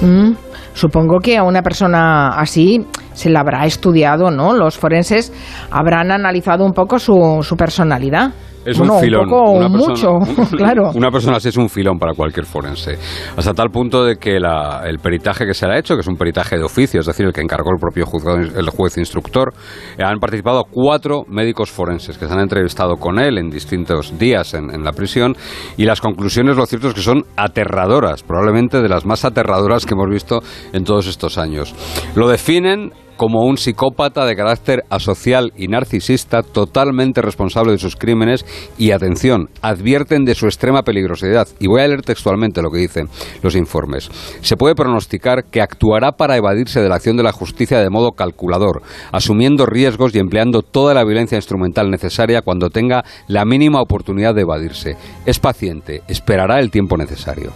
Mm, 0.00 0.32
supongo 0.74 1.20
que 1.20 1.36
a 1.36 1.44
una 1.44 1.62
persona 1.62 2.30
así 2.40 2.84
se 3.14 3.30
la 3.30 3.40
habrá 3.40 3.64
estudiado, 3.66 4.30
¿no? 4.30 4.54
Los 4.54 4.78
forenses 4.78 5.32
habrán 5.70 6.10
analizado 6.10 6.64
un 6.64 6.72
poco 6.72 6.98
su, 6.98 7.40
su 7.42 7.56
personalidad. 7.56 8.32
Es 8.64 8.78
un 8.78 9.00
filón. 9.00 9.28
Un 9.32 9.72
mucho, 9.72 10.18
claro. 10.56 10.92
Una 10.94 11.10
persona 11.10 11.38
así 11.38 11.48
es 11.48 11.56
un 11.56 11.68
filón 11.68 11.98
para 11.98 12.14
cualquier 12.14 12.46
forense. 12.46 12.96
Hasta 13.36 13.54
tal 13.54 13.70
punto 13.70 14.04
de 14.04 14.16
que 14.16 14.36
el 14.36 14.98
peritaje 14.98 15.46
que 15.46 15.54
se 15.54 15.66
le 15.66 15.74
ha 15.74 15.78
hecho, 15.78 15.94
que 15.94 16.02
es 16.02 16.06
un 16.06 16.16
peritaje 16.16 16.56
de 16.56 16.64
oficio, 16.64 17.00
es 17.00 17.06
decir, 17.06 17.26
el 17.26 17.32
que 17.32 17.40
encargó 17.40 17.70
el 17.74 17.80
propio 17.80 18.06
juzgado, 18.06 18.38
el 18.38 18.70
juez 18.70 18.98
instructor, 18.98 19.52
eh, 19.98 20.04
han 20.04 20.18
participado 20.18 20.64
cuatro 20.70 21.24
médicos 21.28 21.70
forenses 21.70 22.16
que 22.18 22.26
se 22.26 22.32
han 22.32 22.40
entrevistado 22.40 22.96
con 22.96 23.18
él 23.18 23.38
en 23.38 23.50
distintos 23.50 24.16
días 24.18 24.54
en, 24.54 24.72
en 24.72 24.84
la 24.84 24.92
prisión 24.92 25.34
y 25.76 25.84
las 25.84 26.00
conclusiones, 26.00 26.56
lo 26.56 26.66
cierto 26.66 26.88
es 26.88 26.94
que 26.94 27.00
son 27.00 27.24
aterradoras, 27.36 28.22
probablemente 28.22 28.80
de 28.80 28.88
las 28.88 29.04
más 29.04 29.24
aterradoras 29.24 29.86
que 29.86 29.94
hemos 29.94 30.08
visto 30.08 30.40
en 30.72 30.84
todos 30.84 31.08
estos 31.08 31.36
años. 31.36 31.74
Lo 32.14 32.28
definen 32.28 32.92
como 33.22 33.44
un 33.44 33.56
psicópata 33.56 34.26
de 34.26 34.34
carácter 34.34 34.82
asocial 34.90 35.52
y 35.56 35.68
narcisista 35.68 36.42
totalmente 36.42 37.22
responsable 37.22 37.70
de 37.70 37.78
sus 37.78 37.94
crímenes 37.94 38.44
y 38.78 38.90
atención, 38.90 39.48
advierten 39.60 40.24
de 40.24 40.34
su 40.34 40.46
extrema 40.46 40.82
peligrosidad. 40.82 41.46
Y 41.60 41.68
voy 41.68 41.82
a 41.82 41.86
leer 41.86 42.02
textualmente 42.02 42.62
lo 42.62 42.72
que 42.72 42.80
dicen 42.80 43.08
los 43.40 43.54
informes. 43.54 44.10
Se 44.40 44.56
puede 44.56 44.74
pronosticar 44.74 45.44
que 45.44 45.62
actuará 45.62 46.10
para 46.10 46.36
evadirse 46.36 46.80
de 46.80 46.88
la 46.88 46.96
acción 46.96 47.16
de 47.16 47.22
la 47.22 47.30
justicia 47.30 47.78
de 47.78 47.90
modo 47.90 48.10
calculador, 48.10 48.82
asumiendo 49.12 49.66
riesgos 49.66 50.16
y 50.16 50.18
empleando 50.18 50.62
toda 50.62 50.92
la 50.92 51.04
violencia 51.04 51.36
instrumental 51.36 51.92
necesaria 51.92 52.42
cuando 52.42 52.70
tenga 52.70 53.04
la 53.28 53.44
mínima 53.44 53.80
oportunidad 53.80 54.34
de 54.34 54.40
evadirse. 54.40 54.96
Es 55.26 55.38
paciente, 55.38 56.02
esperará 56.08 56.58
el 56.58 56.72
tiempo 56.72 56.96
necesario. 56.96 57.52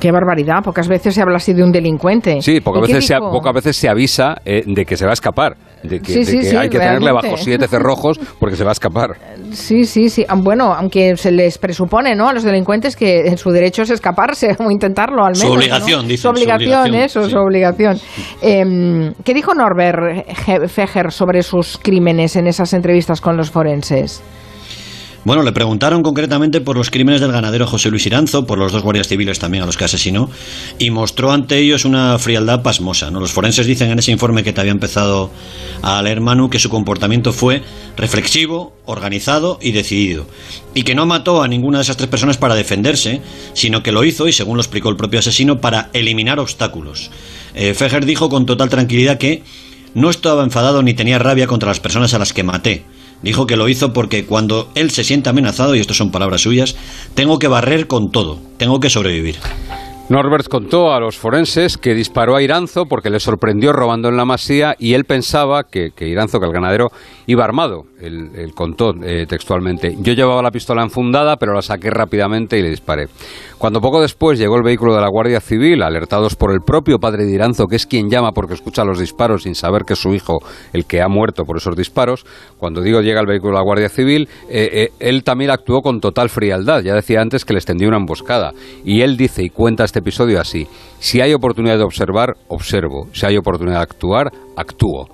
Qué 0.00 0.12
barbaridad, 0.12 0.62
pocas 0.62 0.88
veces 0.88 1.14
se 1.14 1.22
habla 1.22 1.36
así 1.36 1.52
de 1.52 1.62
un 1.62 1.72
delincuente. 1.72 2.40
Sí, 2.40 2.60
pocas, 2.60 2.82
veces 2.82 3.06
se, 3.06 3.16
pocas 3.18 3.52
veces 3.52 3.76
se 3.76 3.88
avisa 3.88 4.36
eh, 4.44 4.62
de 4.64 4.84
que 4.84 4.96
se 4.96 5.04
va 5.04 5.10
a 5.10 5.14
escapar, 5.14 5.56
de 5.82 6.00
que, 6.00 6.12
hay 6.56 6.68
que 6.68 6.78
tenerle 6.78 7.10
bajo 7.10 7.36
siete 7.36 7.66
cerrojos 7.66 8.18
porque 8.38 8.54
se 8.54 8.62
va 8.62 8.70
a 8.70 8.72
escapar. 8.72 9.10
Sí, 9.50 9.84
sí, 9.84 10.08
sí. 10.08 10.24
Bueno, 10.36 10.72
aunque 10.72 11.16
se 11.16 11.32
les 11.32 11.58
presupone 11.58 12.14
¿no? 12.14 12.28
a 12.28 12.32
los 12.32 12.44
delincuentes 12.44 12.94
que 12.94 13.26
en 13.26 13.38
su 13.38 13.50
derecho 13.50 13.82
es 13.82 13.90
escaparse 13.90 14.56
o 14.58 14.70
intentarlo 14.70 15.24
al 15.24 15.32
menos. 15.32 15.40
Su 15.40 15.52
obligación, 15.52 16.06
dice. 16.06 16.22
Su 16.22 16.28
obligación, 16.28 16.94
eso, 16.94 17.28
su 17.28 17.38
obligación. 17.38 17.98
Em, 18.40 19.14
¿Qué 19.24 19.34
dijo 19.34 19.52
Norbert 19.54 20.28
Feger 20.68 21.10
sobre 21.10 21.42
sus 21.42 21.78
crímenes 21.78 22.36
en 22.36 22.46
esas 22.46 22.72
entrevistas 22.72 23.20
con 23.20 23.36
los 23.36 23.50
forenses? 23.50 24.22
Bueno, 25.28 25.42
le 25.42 25.52
preguntaron 25.52 26.02
concretamente 26.02 26.62
por 26.62 26.78
los 26.78 26.90
crímenes 26.90 27.20
del 27.20 27.32
ganadero 27.32 27.66
José 27.66 27.90
Luis 27.90 28.06
Iranzo, 28.06 28.46
por 28.46 28.56
los 28.56 28.72
dos 28.72 28.82
guardias 28.82 29.08
civiles 29.08 29.38
también 29.38 29.62
a 29.62 29.66
los 29.66 29.76
que 29.76 29.84
asesinó, 29.84 30.30
y 30.78 30.90
mostró 30.90 31.32
ante 31.32 31.58
ellos 31.58 31.84
una 31.84 32.18
frialdad 32.18 32.62
pasmosa. 32.62 33.10
¿no? 33.10 33.20
Los 33.20 33.32
forenses 33.32 33.66
dicen 33.66 33.90
en 33.90 33.98
ese 33.98 34.10
informe 34.10 34.42
que 34.42 34.54
te 34.54 34.62
había 34.62 34.72
empezado 34.72 35.30
a 35.82 36.00
leer 36.00 36.22
Manu 36.22 36.48
que 36.48 36.58
su 36.58 36.70
comportamiento 36.70 37.34
fue 37.34 37.62
reflexivo, 37.94 38.72
organizado 38.86 39.58
y 39.60 39.72
decidido, 39.72 40.24
y 40.72 40.84
que 40.84 40.94
no 40.94 41.04
mató 41.04 41.42
a 41.42 41.48
ninguna 41.48 41.76
de 41.76 41.82
esas 41.82 41.98
tres 41.98 42.08
personas 42.08 42.38
para 42.38 42.54
defenderse, 42.54 43.20
sino 43.52 43.82
que 43.82 43.92
lo 43.92 44.04
hizo, 44.04 44.28
y 44.28 44.32
según 44.32 44.56
lo 44.56 44.62
explicó 44.62 44.88
el 44.88 44.96
propio 44.96 45.18
asesino, 45.18 45.60
para 45.60 45.90
eliminar 45.92 46.40
obstáculos. 46.40 47.10
Eh, 47.54 47.74
Feger 47.74 48.06
dijo 48.06 48.30
con 48.30 48.46
total 48.46 48.70
tranquilidad 48.70 49.18
que 49.18 49.42
no 49.92 50.08
estaba 50.08 50.42
enfadado 50.42 50.82
ni 50.82 50.94
tenía 50.94 51.18
rabia 51.18 51.46
contra 51.46 51.68
las 51.68 51.80
personas 51.80 52.14
a 52.14 52.18
las 52.18 52.32
que 52.32 52.44
maté, 52.44 52.86
Dijo 53.22 53.46
que 53.46 53.56
lo 53.56 53.68
hizo 53.68 53.92
porque 53.92 54.24
cuando 54.24 54.70
él 54.74 54.90
se 54.90 55.04
siente 55.04 55.28
amenazado, 55.28 55.74
y 55.74 55.80
esto 55.80 55.94
son 55.94 56.10
palabras 56.10 56.42
suyas, 56.42 56.76
tengo 57.14 57.38
que 57.38 57.48
barrer 57.48 57.86
con 57.86 58.12
todo, 58.12 58.38
tengo 58.58 58.80
que 58.80 58.90
sobrevivir. 58.90 59.36
Norbert 60.08 60.48
contó 60.48 60.94
a 60.94 61.00
los 61.00 61.18
forenses 61.18 61.76
que 61.76 61.92
disparó 61.94 62.34
a 62.34 62.40
Iranzo 62.40 62.86
porque 62.86 63.10
le 63.10 63.20
sorprendió 63.20 63.74
robando 63.74 64.08
en 64.08 64.16
la 64.16 64.24
masía 64.24 64.74
y 64.78 64.94
él 64.94 65.04
pensaba 65.04 65.64
que, 65.64 65.92
Iranzo, 66.00 66.40
que 66.40 66.46
el 66.46 66.52
ganadero, 66.52 66.88
iba 67.26 67.44
armado. 67.44 67.84
Él, 68.00 68.52
contó 68.54 68.94
eh, 69.02 69.26
textualmente. 69.28 69.96
Yo 70.00 70.14
llevaba 70.14 70.40
la 70.40 70.52
pistola 70.52 70.82
enfundada, 70.82 71.36
pero 71.36 71.52
la 71.52 71.62
saqué 71.62 71.90
rápidamente 71.90 72.58
y 72.58 72.62
le 72.62 72.70
disparé. 72.70 73.08
Cuando 73.58 73.80
poco 73.80 74.00
después 74.00 74.38
llegó 74.38 74.56
el 74.56 74.62
vehículo 74.62 74.94
de 74.94 75.00
la 75.00 75.08
Guardia 75.08 75.40
Civil, 75.40 75.82
alertados 75.82 76.36
por 76.36 76.52
el 76.52 76.60
propio 76.60 76.98
padre 76.98 77.24
de 77.24 77.32
Iranzo, 77.32 77.66
que 77.66 77.76
es 77.76 77.86
quien 77.86 78.08
llama 78.08 78.30
porque 78.30 78.54
escucha 78.54 78.84
los 78.84 79.00
disparos 79.00 79.42
sin 79.42 79.56
saber 79.56 79.82
que 79.84 79.94
es 79.94 79.98
su 79.98 80.14
hijo 80.14 80.38
el 80.72 80.86
que 80.86 81.02
ha 81.02 81.08
muerto 81.08 81.44
por 81.44 81.56
esos 81.56 81.76
disparos, 81.76 82.24
cuando 82.56 82.80
digo 82.80 83.00
llega 83.00 83.20
el 83.20 83.26
vehículo 83.26 83.54
de 83.54 83.58
la 83.58 83.64
Guardia 83.64 83.88
Civil, 83.88 84.28
eh, 84.48 84.70
eh, 84.72 84.88
él 85.00 85.24
también 85.24 85.50
actuó 85.50 85.82
con 85.82 86.00
total 86.00 86.30
frialdad. 86.30 86.82
Ya 86.82 86.94
decía 86.94 87.20
antes 87.20 87.44
que 87.44 87.52
les 87.52 87.66
tendió 87.66 87.88
una 87.88 87.98
emboscada. 87.98 88.52
Y 88.84 89.02
él 89.02 89.16
dice 89.16 89.42
y 89.42 89.50
cuenta 89.50 89.84
este 89.84 89.97
episodio 89.98 90.40
así. 90.40 90.66
Si 90.98 91.20
hay 91.20 91.34
oportunidad 91.34 91.78
de 91.78 91.84
observar, 91.84 92.36
observo. 92.48 93.08
Si 93.12 93.26
hay 93.26 93.36
oportunidad 93.36 93.78
de 93.78 93.82
actuar, 93.82 94.32
actúo 94.56 95.08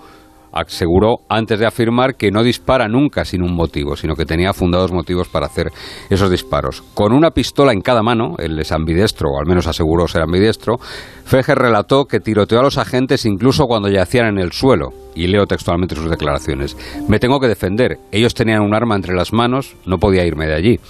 aseguró 0.54 1.16
antes 1.28 1.58
de 1.58 1.66
afirmar 1.66 2.14
que 2.14 2.30
no 2.30 2.42
dispara 2.42 2.86
nunca 2.88 3.24
sin 3.24 3.42
un 3.42 3.54
motivo, 3.54 3.96
sino 3.96 4.14
que 4.14 4.24
tenía 4.24 4.52
fundados 4.52 4.92
motivos 4.92 5.28
para 5.28 5.46
hacer 5.46 5.72
esos 6.08 6.30
disparos. 6.30 6.82
Con 6.94 7.12
una 7.12 7.30
pistola 7.30 7.72
en 7.72 7.80
cada 7.80 8.02
mano, 8.02 8.36
él 8.38 8.58
es 8.58 8.70
ambidestro, 8.70 9.30
o 9.30 9.40
al 9.40 9.46
menos 9.46 9.66
aseguró 9.66 10.06
ser 10.06 10.22
ambidestro, 10.22 10.76
Feger 11.24 11.58
relató 11.58 12.04
que 12.04 12.20
tiroteó 12.20 12.60
a 12.60 12.62
los 12.62 12.78
agentes 12.78 13.26
incluso 13.26 13.64
cuando 13.64 13.88
yacían 13.88 14.26
en 14.26 14.38
el 14.38 14.52
suelo, 14.52 14.90
y 15.14 15.26
leo 15.26 15.46
textualmente 15.46 15.96
sus 15.96 16.08
declaraciones. 16.08 16.76
Me 17.08 17.18
tengo 17.18 17.40
que 17.40 17.48
defender, 17.48 17.98
ellos 18.12 18.34
tenían 18.34 18.62
un 18.62 18.74
arma 18.74 18.94
entre 18.94 19.14
las 19.14 19.32
manos, 19.32 19.74
no 19.86 19.98
podía 19.98 20.24
irme 20.24 20.46
de 20.46 20.54
allí. 20.54 20.80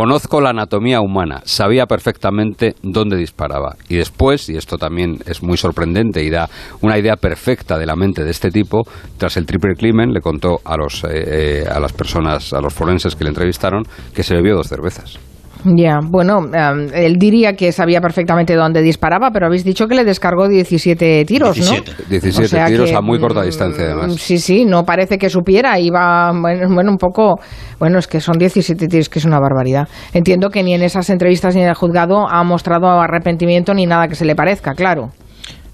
Conozco 0.00 0.40
la 0.40 0.48
anatomía 0.48 1.02
humana, 1.02 1.42
sabía 1.44 1.84
perfectamente 1.84 2.74
dónde 2.82 3.18
disparaba. 3.18 3.76
Y 3.86 3.96
después, 3.96 4.48
y 4.48 4.56
esto 4.56 4.78
también 4.78 5.18
es 5.26 5.42
muy 5.42 5.58
sorprendente 5.58 6.24
y 6.24 6.30
da 6.30 6.48
una 6.80 6.96
idea 6.96 7.16
perfecta 7.16 7.76
de 7.76 7.84
la 7.84 7.96
mente 7.96 8.24
de 8.24 8.30
este 8.30 8.50
tipo, 8.50 8.88
tras 9.18 9.36
el 9.36 9.44
triple 9.44 9.74
crimen 9.74 10.14
le 10.14 10.22
contó 10.22 10.60
a, 10.64 10.78
los, 10.78 11.04
eh, 11.04 11.08
eh, 11.12 11.64
a 11.70 11.78
las 11.80 11.92
personas, 11.92 12.54
a 12.54 12.62
los 12.62 12.72
forenses 12.72 13.14
que 13.14 13.24
le 13.24 13.28
entrevistaron, 13.28 13.82
que 14.14 14.22
se 14.22 14.34
bebió 14.34 14.56
dos 14.56 14.68
cervezas. 14.68 15.18
Ya, 15.64 15.98
bueno, 16.02 16.40
él 16.94 17.16
diría 17.18 17.54
que 17.54 17.72
sabía 17.72 18.00
perfectamente 18.00 18.54
dónde 18.54 18.82
disparaba, 18.82 19.30
pero 19.30 19.46
habéis 19.46 19.64
dicho 19.64 19.86
que 19.86 19.94
le 19.94 20.04
descargó 20.04 20.48
17 20.48 21.24
tiros, 21.26 21.54
17. 21.54 21.90
¿no? 21.90 22.08
17 22.08 22.64
tiros 22.66 22.92
a 22.92 23.00
muy 23.00 23.18
corta 23.18 23.42
distancia, 23.42 23.84
además. 23.84 24.14
Sí, 24.14 24.38
sí, 24.38 24.64
no 24.64 24.84
parece 24.84 25.18
que 25.18 25.28
supiera, 25.28 25.78
iba, 25.78 26.32
bueno, 26.32 26.90
un 26.90 26.98
poco, 26.98 27.40
bueno, 27.78 27.98
es 27.98 28.06
que 28.06 28.20
son 28.20 28.38
17 28.38 28.88
tiros, 28.88 29.08
que 29.08 29.18
es 29.18 29.24
una 29.24 29.38
barbaridad. 29.38 29.88
Entiendo 30.12 30.48
que 30.50 30.62
ni 30.62 30.74
en 30.74 30.82
esas 30.82 31.10
entrevistas 31.10 31.54
ni 31.54 31.62
en 31.62 31.68
el 31.68 31.74
juzgado 31.74 32.28
ha 32.28 32.42
mostrado 32.44 32.88
arrepentimiento 33.00 33.74
ni 33.74 33.86
nada 33.86 34.08
que 34.08 34.14
se 34.14 34.24
le 34.24 34.34
parezca, 34.34 34.74
claro. 34.74 35.10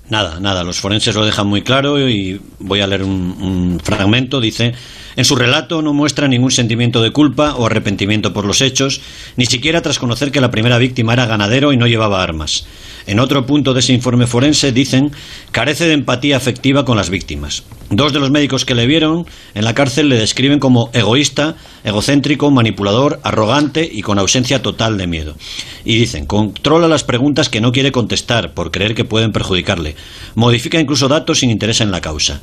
Nada, 0.08 0.38
nada, 0.40 0.62
los 0.62 0.78
forenses 0.78 1.14
lo 1.14 1.24
dejan 1.24 1.48
muy 1.48 1.62
claro 1.62 2.08
y 2.08 2.40
voy 2.58 2.80
a 2.80 2.86
leer 2.86 3.02
un 3.02 3.80
fragmento, 3.82 4.40
dice... 4.40 4.74
En 5.16 5.24
su 5.24 5.34
relato 5.34 5.80
no 5.80 5.94
muestra 5.94 6.28
ningún 6.28 6.50
sentimiento 6.50 7.02
de 7.02 7.10
culpa 7.10 7.54
o 7.54 7.64
arrepentimiento 7.64 8.34
por 8.34 8.44
los 8.44 8.60
hechos, 8.60 9.00
ni 9.36 9.46
siquiera 9.46 9.80
tras 9.80 9.98
conocer 9.98 10.30
que 10.30 10.42
la 10.42 10.50
primera 10.50 10.76
víctima 10.76 11.14
era 11.14 11.24
ganadero 11.24 11.72
y 11.72 11.78
no 11.78 11.86
llevaba 11.86 12.22
armas. 12.22 12.66
En 13.06 13.20
otro 13.20 13.46
punto 13.46 13.72
de 13.72 13.80
ese 13.80 13.92
informe 13.92 14.26
forense 14.26 14.72
dicen 14.72 15.12
carece 15.52 15.86
de 15.86 15.94
empatía 15.94 16.36
afectiva 16.36 16.84
con 16.84 16.96
las 16.96 17.10
víctimas. 17.10 17.62
Dos 17.88 18.12
de 18.12 18.18
los 18.18 18.32
médicos 18.32 18.64
que 18.64 18.74
le 18.74 18.86
vieron 18.86 19.26
en 19.54 19.64
la 19.64 19.74
cárcel 19.74 20.08
le 20.08 20.18
describen 20.18 20.58
como 20.58 20.90
egoísta, 20.92 21.54
egocéntrico, 21.84 22.50
manipulador, 22.50 23.20
arrogante 23.22 23.88
y 23.90 24.02
con 24.02 24.18
ausencia 24.18 24.60
total 24.60 24.98
de 24.98 25.06
miedo. 25.06 25.36
Y 25.84 25.96
dicen, 25.96 26.26
controla 26.26 26.88
las 26.88 27.04
preguntas 27.04 27.48
que 27.48 27.60
no 27.60 27.70
quiere 27.70 27.92
contestar 27.92 28.54
por 28.54 28.72
creer 28.72 28.96
que 28.96 29.04
pueden 29.04 29.30
perjudicarle. 29.30 29.94
Modifica 30.34 30.80
incluso 30.80 31.06
datos 31.06 31.38
sin 31.38 31.50
interés 31.50 31.80
en 31.80 31.92
la 31.92 32.00
causa. 32.00 32.40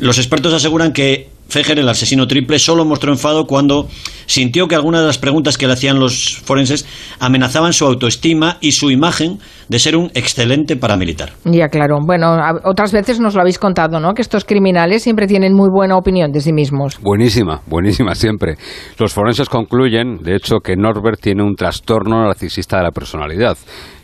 Los 0.00 0.16
expertos 0.16 0.54
aseguran 0.54 0.94
que 0.94 1.28
Feger, 1.48 1.78
el 1.78 1.88
asesino 1.88 2.26
triple, 2.26 2.58
solo 2.58 2.84
mostró 2.84 3.10
enfado 3.10 3.46
cuando 3.46 3.88
sintió 4.26 4.68
que 4.68 4.74
algunas 4.74 5.00
de 5.00 5.06
las 5.06 5.18
preguntas 5.18 5.56
que 5.56 5.66
le 5.66 5.72
hacían 5.72 5.98
los 5.98 6.38
forenses 6.44 6.86
amenazaban 7.18 7.72
su 7.72 7.86
autoestima 7.86 8.58
y 8.60 8.72
su 8.72 8.90
imagen 8.90 9.38
de 9.68 9.78
ser 9.78 9.96
un 9.96 10.10
excelente 10.14 10.76
paramilitar. 10.76 11.32
Ya, 11.44 11.68
claro. 11.68 11.98
Bueno, 12.04 12.36
otras 12.64 12.92
veces 12.92 13.18
nos 13.20 13.34
lo 13.34 13.40
habéis 13.40 13.58
contado, 13.58 13.98
¿no? 14.00 14.12
Que 14.12 14.22
estos 14.22 14.44
criminales 14.44 15.02
siempre 15.02 15.26
tienen 15.26 15.54
muy 15.54 15.68
buena 15.72 15.96
opinión 15.96 16.32
de 16.32 16.40
sí 16.40 16.52
mismos. 16.52 16.98
Buenísima, 17.00 17.62
buenísima 17.66 18.14
siempre. 18.14 18.56
Los 18.98 19.12
forenses 19.12 19.48
concluyen, 19.48 20.18
de 20.18 20.36
hecho, 20.36 20.60
que 20.62 20.76
Norbert 20.76 21.20
tiene 21.20 21.42
un 21.42 21.54
trastorno 21.54 22.24
narcisista 22.24 22.76
de 22.78 22.84
la 22.84 22.90
personalidad 22.90 23.56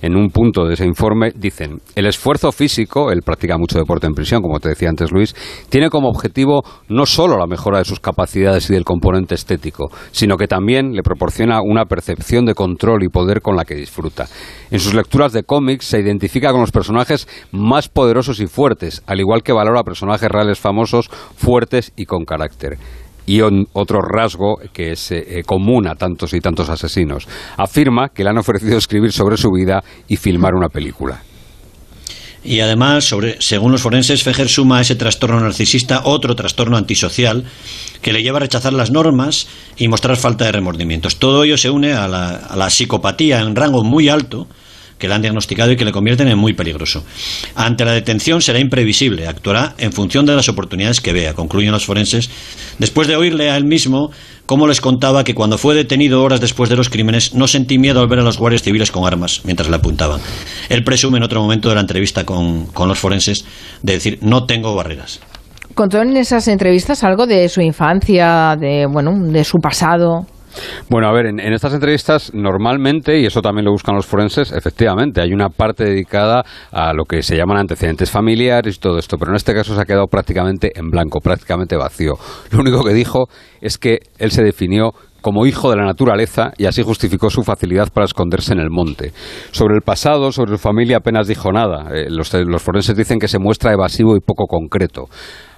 en 0.04 0.16
un 0.16 0.28
punto 0.28 0.66
de 0.66 0.74
ese 0.74 0.84
informe 0.84 1.32
dicen, 1.34 1.78
el 1.96 2.06
esfuerzo 2.06 2.52
físico, 2.52 3.10
él 3.10 3.22
practica 3.24 3.56
mucho 3.56 3.78
deporte 3.78 4.06
en 4.06 4.12
prisión, 4.12 4.42
como 4.42 4.60
te 4.60 4.68
decía 4.68 4.90
antes 4.90 5.10
Luis, 5.10 5.34
tiene 5.70 5.88
como 5.88 6.10
objetivo 6.10 6.62
no 6.88 7.06
solo 7.06 7.33
la 7.38 7.46
mejora 7.46 7.78
de 7.78 7.84
sus 7.84 8.00
capacidades 8.00 8.68
y 8.70 8.74
del 8.74 8.84
componente 8.84 9.34
estético, 9.34 9.90
sino 10.12 10.36
que 10.36 10.46
también 10.46 10.92
le 10.92 11.02
proporciona 11.02 11.60
una 11.62 11.86
percepción 11.86 12.44
de 12.44 12.54
control 12.54 13.02
y 13.02 13.08
poder 13.08 13.40
con 13.40 13.56
la 13.56 13.64
que 13.64 13.74
disfruta. 13.74 14.26
En 14.70 14.80
sus 14.80 14.94
lecturas 14.94 15.32
de 15.32 15.44
cómics 15.44 15.86
se 15.86 16.00
identifica 16.00 16.52
con 16.52 16.60
los 16.60 16.72
personajes 16.72 17.28
más 17.52 17.88
poderosos 17.88 18.40
y 18.40 18.46
fuertes, 18.46 19.02
al 19.06 19.20
igual 19.20 19.42
que 19.42 19.52
valora 19.52 19.82
personajes 19.82 20.30
reales 20.30 20.58
famosos, 20.58 21.08
fuertes 21.36 21.92
y 21.96 22.06
con 22.06 22.24
carácter 22.24 22.78
y 23.26 23.40
otro 23.40 24.00
rasgo 24.02 24.58
que 24.72 24.92
es 24.92 25.10
eh, 25.10 25.42
común 25.46 25.86
a 25.88 25.94
tantos 25.94 26.34
y 26.34 26.40
tantos 26.40 26.68
asesinos. 26.68 27.26
Afirma 27.56 28.10
que 28.10 28.22
le 28.22 28.30
han 28.30 28.38
ofrecido 28.38 28.76
escribir 28.76 29.12
sobre 29.12 29.36
su 29.36 29.50
vida 29.50 29.82
y 30.08 30.16
filmar 30.16 30.54
una 30.54 30.68
película. 30.68 31.22
Y 32.44 32.60
además, 32.60 33.04
sobre, 33.04 33.40
según 33.40 33.72
los 33.72 33.80
forenses, 33.80 34.22
Fejer 34.22 34.48
suma 34.48 34.78
a 34.78 34.80
ese 34.82 34.96
trastorno 34.96 35.40
narcisista 35.40 36.02
otro 36.04 36.36
trastorno 36.36 36.76
antisocial 36.76 37.44
que 38.02 38.12
le 38.12 38.22
lleva 38.22 38.36
a 38.36 38.40
rechazar 38.40 38.74
las 38.74 38.90
normas 38.90 39.46
y 39.78 39.88
mostrar 39.88 40.16
falta 40.16 40.44
de 40.44 40.52
remordimientos. 40.52 41.16
Todo 41.16 41.44
ello 41.44 41.56
se 41.56 41.70
une 41.70 41.94
a 41.94 42.06
la, 42.06 42.36
a 42.36 42.56
la 42.56 42.68
psicopatía 42.68 43.40
en 43.40 43.56
rango 43.56 43.82
muy 43.82 44.10
alto 44.10 44.46
que 44.98 45.08
le 45.08 45.14
han 45.14 45.22
diagnosticado 45.22 45.72
y 45.72 45.76
que 45.76 45.84
le 45.84 45.92
convierten 45.92 46.28
en 46.28 46.38
muy 46.38 46.52
peligroso. 46.52 47.04
Ante 47.54 47.84
la 47.84 47.92
detención 47.92 48.40
será 48.42 48.58
imprevisible, 48.58 49.26
actuará 49.26 49.74
en 49.78 49.92
función 49.92 50.26
de 50.26 50.34
las 50.34 50.48
oportunidades 50.48 51.00
que 51.00 51.12
vea, 51.12 51.34
concluyen 51.34 51.72
los 51.72 51.84
forenses, 51.84 52.30
después 52.78 53.08
de 53.08 53.16
oírle 53.16 53.50
a 53.50 53.56
él 53.56 53.64
mismo 53.64 54.10
cómo 54.46 54.66
les 54.66 54.80
contaba 54.80 55.24
que 55.24 55.34
cuando 55.34 55.58
fue 55.58 55.74
detenido 55.74 56.22
horas 56.22 56.40
después 56.40 56.68
de 56.70 56.76
los 56.76 56.90
crímenes 56.90 57.34
no 57.34 57.48
sentí 57.48 57.78
miedo 57.78 58.00
al 58.00 58.08
ver 58.08 58.20
a 58.20 58.22
los 58.22 58.38
guardias 58.38 58.62
civiles 58.62 58.90
con 58.90 59.06
armas 59.06 59.42
mientras 59.44 59.68
le 59.68 59.76
apuntaban. 59.76 60.20
Él 60.68 60.84
presume 60.84 61.18
en 61.18 61.24
otro 61.24 61.40
momento 61.40 61.68
de 61.68 61.74
la 61.74 61.80
entrevista 61.80 62.24
con, 62.24 62.66
con 62.66 62.88
los 62.88 62.98
forenses 62.98 63.44
de 63.82 63.94
decir 63.94 64.18
no 64.22 64.44
tengo 64.44 64.74
barreras. 64.74 65.20
¿Contó 65.74 66.00
en 66.00 66.16
esas 66.16 66.46
entrevistas 66.46 67.02
algo 67.02 67.26
de 67.26 67.48
su 67.48 67.60
infancia, 67.60 68.56
de, 68.56 68.86
bueno, 68.86 69.12
de 69.18 69.42
su 69.42 69.58
pasado? 69.58 70.24
Bueno, 70.88 71.08
a 71.08 71.12
ver, 71.12 71.26
en, 71.26 71.40
estas 71.40 71.74
entrevistas 71.74 72.32
normalmente, 72.34 73.18
y 73.18 73.26
eso 73.26 73.40
también 73.40 73.64
lo 73.64 73.72
buscan 73.72 73.94
los 73.94 74.06
forenses, 74.06 74.52
efectivamente, 74.52 75.20
hay 75.20 75.32
una 75.32 75.48
parte 75.48 75.84
dedicada 75.84 76.44
a 76.70 76.92
lo 76.92 77.04
que 77.04 77.22
se 77.22 77.36
llaman 77.36 77.58
antecedentes 77.58 78.10
familiares 78.10 78.76
y 78.76 78.78
todo 78.78 78.98
esto, 78.98 79.16
pero 79.18 79.32
en 79.32 79.36
este 79.36 79.54
caso 79.54 79.74
se 79.74 79.80
ha 79.80 79.84
quedado 79.84 80.06
prácticamente 80.06 80.72
en 80.74 80.90
blanco, 80.90 81.20
prácticamente 81.20 81.76
vacío. 81.76 82.14
Lo 82.50 82.60
único 82.60 82.84
que 82.84 82.92
dijo 82.92 83.28
es 83.60 83.78
que 83.78 83.98
él 84.18 84.30
se 84.30 84.42
definió 84.42 84.92
como 85.24 85.46
hijo 85.46 85.70
de 85.70 85.76
la 85.76 85.86
naturaleza 85.86 86.52
y 86.58 86.66
así 86.66 86.82
justificó 86.82 87.30
su 87.30 87.42
facilidad 87.44 87.90
para 87.90 88.04
esconderse 88.04 88.52
en 88.52 88.60
el 88.60 88.68
monte. 88.68 89.12
Sobre 89.52 89.74
el 89.74 89.80
pasado, 89.80 90.30
sobre 90.32 90.52
su 90.52 90.58
familia 90.58 90.98
apenas 90.98 91.26
dijo 91.26 91.50
nada. 91.50 91.88
Eh, 91.94 92.10
los, 92.10 92.30
los 92.34 92.62
forenses 92.62 92.94
dicen 92.94 93.18
que 93.18 93.26
se 93.26 93.38
muestra 93.38 93.72
evasivo 93.72 94.16
y 94.16 94.20
poco 94.20 94.44
concreto. 94.46 95.06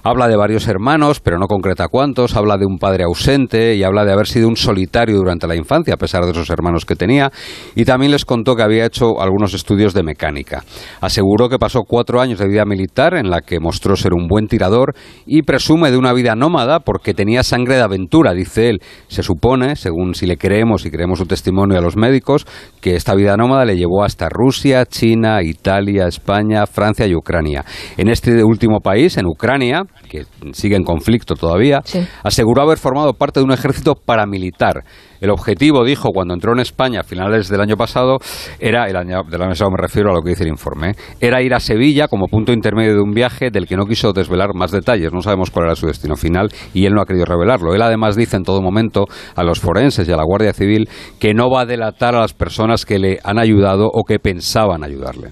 Habla 0.09 0.29
de 0.29 0.37
varios 0.37 0.69
hermanos, 0.69 1.19
pero 1.19 1.37
no 1.37 1.47
concreta 1.47 1.89
cuántos, 1.89 2.37
habla 2.37 2.55
de 2.55 2.65
un 2.65 2.77
padre 2.77 3.03
ausente 3.03 3.75
y 3.75 3.83
habla 3.83 4.05
de 4.05 4.13
haber 4.13 4.25
sido 4.25 4.47
un 4.47 4.55
solitario 4.55 5.17
durante 5.17 5.47
la 5.47 5.55
infancia, 5.57 5.95
a 5.95 5.97
pesar 5.97 6.23
de 6.23 6.31
esos 6.31 6.49
hermanos 6.49 6.85
que 6.85 6.95
tenía, 6.95 7.29
y 7.75 7.83
también 7.83 8.13
les 8.13 8.23
contó 8.23 8.55
que 8.55 8.63
había 8.63 8.85
hecho 8.85 9.19
algunos 9.19 9.53
estudios 9.53 9.93
de 9.93 10.03
mecánica. 10.03 10.63
Aseguró 11.01 11.49
que 11.49 11.59
pasó 11.59 11.81
cuatro 11.85 12.21
años 12.21 12.39
de 12.39 12.47
vida 12.47 12.63
militar 12.63 13.15
en 13.15 13.29
la 13.29 13.41
que 13.41 13.59
mostró 13.59 13.97
ser 13.97 14.13
un 14.13 14.29
buen 14.29 14.47
tirador 14.47 14.95
y 15.25 15.41
presume 15.41 15.91
de 15.91 15.97
una 15.97 16.13
vida 16.13 16.35
nómada 16.35 16.79
porque 16.79 17.13
tenía 17.13 17.43
sangre 17.43 17.75
de 17.75 17.81
aventura, 17.81 18.31
dice 18.31 18.69
él. 18.69 18.79
Se 19.09 19.23
supone, 19.23 19.75
según 19.75 20.15
si 20.15 20.25
le 20.25 20.37
creemos 20.37 20.85
y 20.85 20.89
creemos 20.89 21.19
su 21.19 21.25
testimonio 21.25 21.77
a 21.77 21.81
los 21.81 21.97
médicos, 21.97 22.47
que 22.79 22.95
esta 22.95 23.13
vida 23.13 23.35
nómada 23.35 23.65
le 23.65 23.75
llevó 23.75 24.05
hasta 24.05 24.29
Rusia, 24.29 24.85
China, 24.85 25.43
Italia, 25.43 26.07
España, 26.07 26.65
Francia 26.65 27.05
y 27.07 27.13
Ucrania. 27.13 27.65
En 27.97 28.07
este 28.07 28.41
último 28.45 28.79
país, 28.79 29.17
en 29.17 29.25
Ucrania, 29.25 29.83
que 30.09 30.25
sigue 30.53 30.75
en 30.75 30.83
conflicto 30.83 31.35
todavía, 31.35 31.81
aseguró 32.23 32.61
haber 32.61 32.77
formado 32.77 33.13
parte 33.13 33.39
de 33.39 33.45
un 33.45 33.51
ejército 33.51 33.95
paramilitar. 33.95 34.83
El 35.19 35.31
objetivo, 35.31 35.83
dijo, 35.83 36.09
cuando 36.13 36.33
entró 36.33 36.53
en 36.53 36.59
España 36.59 37.01
a 37.01 37.03
finales 37.03 37.49
del 37.49 37.61
año 37.61 37.75
pasado, 37.75 38.17
era, 38.59 38.85
el 38.85 38.95
año 38.95 39.23
del 39.29 39.41
año 39.41 39.49
pasado 39.51 39.71
me 39.71 39.81
refiero 39.81 40.11
a 40.11 40.13
lo 40.13 40.21
que 40.21 40.29
dice 40.29 40.43
el 40.43 40.49
informe, 40.49 40.93
era 41.19 41.41
ir 41.41 41.53
a 41.53 41.59
Sevilla 41.59 42.07
como 42.07 42.27
punto 42.27 42.51
intermedio 42.53 42.93
de 42.93 43.01
un 43.01 43.11
viaje 43.11 43.49
del 43.51 43.67
que 43.67 43.75
no 43.75 43.85
quiso 43.85 44.13
desvelar 44.13 44.53
más 44.53 44.71
detalles. 44.71 45.11
No 45.11 45.21
sabemos 45.21 45.49
cuál 45.49 45.65
era 45.65 45.75
su 45.75 45.87
destino 45.87 46.15
final 46.15 46.49
y 46.73 46.85
él 46.85 46.93
no 46.93 47.01
ha 47.01 47.05
querido 47.05 47.25
revelarlo. 47.25 47.73
Él 47.73 47.81
además 47.81 48.15
dice 48.15 48.37
en 48.37 48.43
todo 48.43 48.61
momento 48.61 49.05
a 49.35 49.43
los 49.43 49.59
forenses 49.59 50.07
y 50.07 50.11
a 50.11 50.17
la 50.17 50.23
Guardia 50.23 50.53
Civil 50.53 50.87
que 51.19 51.33
no 51.33 51.49
va 51.49 51.61
a 51.61 51.65
delatar 51.65 52.15
a 52.15 52.21
las 52.21 52.33
personas 52.33 52.85
que 52.85 52.99
le 52.99 53.19
han 53.23 53.39
ayudado 53.39 53.89
o 53.91 54.03
que 54.03 54.19
pensaban 54.19 54.83
ayudarle. 54.83 55.31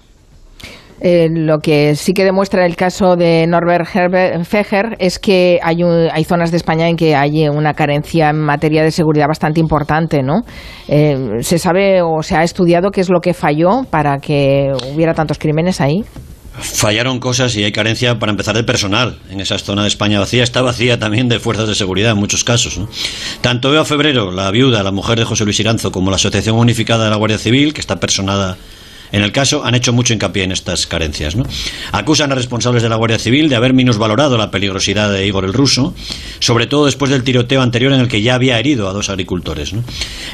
Eh, 1.02 1.28
lo 1.30 1.60
que 1.60 1.96
sí 1.96 2.14
que 2.14 2.24
demuestra 2.24 2.66
el 2.66 2.75
caso 2.75 3.16
de 3.16 3.46
Norbert 3.48 3.86
Feger 4.46 4.96
es 5.00 5.20
que 5.20 5.60
hay, 5.62 5.78
hay 6.12 6.24
zonas 6.24 6.52
de 6.52 6.58
España 6.58 6.88
en 6.88 6.96
que 6.96 7.16
hay 7.16 7.50
una 7.50 7.74
carencia 7.74 8.30
en 8.30 8.40
materia 8.40 8.84
de 8.84 8.92
seguridad 8.92 9.28
bastante 9.28 9.60
importante, 9.60 10.24
¿no? 10.24 10.42
Eh, 10.88 11.18
¿Se 11.42 11.60
sabe 11.60 12.02
o 12.02 12.24
se 12.24 12.36
ha 12.36 12.44
estudiado 12.44 12.92
qué 12.92 13.02
es 13.02 13.10
lo 13.10 13.20
que 13.20 13.34
falló 13.34 13.84
para 13.90 14.18
que 14.20 14.72
hubiera 14.94 15.14
tantos 15.14 15.38
crímenes 15.38 15.82
ahí? 15.82 16.04
Fallaron 16.58 17.20
cosas 17.20 17.54
y 17.58 17.66
hay 17.66 17.74
carencia, 17.74 18.18
para 18.18 18.32
empezar, 18.32 18.56
de 18.56 18.64
personal. 18.64 19.18
En 19.30 19.42
esa 19.42 19.58
zona 19.58 19.82
de 19.82 19.90
España 19.90 20.20
vacía 20.20 20.42
está 20.42 20.62
vacía 20.62 20.98
también 20.98 21.28
de 21.28 21.40
fuerzas 21.40 21.68
de 21.68 21.75
seguridad 21.75 22.14
en 22.14 22.18
muchos 22.18 22.46
casos. 22.46 22.78
¿no? 22.78 22.88
Tanto 23.42 23.74
Eva 23.74 23.84
Febrero, 23.84 24.32
la 24.32 24.50
viuda, 24.52 24.82
la 24.82 24.94
mujer 24.94 25.20
de 25.20 25.25
José 25.25 25.44
Luis 25.44 25.60
Iranzo, 25.60 25.92
como 25.92 26.10
la 26.12 26.16
Asociación 26.16 26.58
Unificada 26.58 27.04
de 27.04 27.10
la 27.10 27.18
Guardia 27.18 27.38
Civil, 27.38 27.74
que 27.74 27.82
está 27.82 27.98
personada 27.98 28.56
en 29.15 29.24
el 29.24 29.31
caso 29.31 29.63
han 29.63 29.75
hecho 29.75 29.93
mucho 29.93 30.12
hincapié 30.12 30.43
en 30.43 30.51
estas 30.51 30.88
carencias. 30.88 31.38
¿no? 31.38 31.45
Acusan 31.93 32.34
a 32.34 32.36
responsables 32.36 32.84
de 32.84 32.89
la 32.89 32.98
Guardia 32.98 33.17
Civil 33.17 33.48
de 33.48 33.55
haber 33.55 33.74
minusvalorado 33.74 34.38
la 34.38 34.51
peligrosidad 34.51 35.10
de 35.10 35.25
Igor 35.25 35.45
el 35.45 35.53
ruso, 35.53 35.95
sobre 36.39 36.67
todo 36.67 36.86
después 36.86 37.12
del 37.12 37.24
tiroteo 37.24 37.62
anterior 37.62 37.93
en 37.93 38.01
el 38.01 38.10
que 38.10 38.22
ya 38.22 38.36
había 38.36 38.60
herido 38.60 38.89
a 38.89 38.93
dos 38.93 39.10
agricultores. 39.10 39.72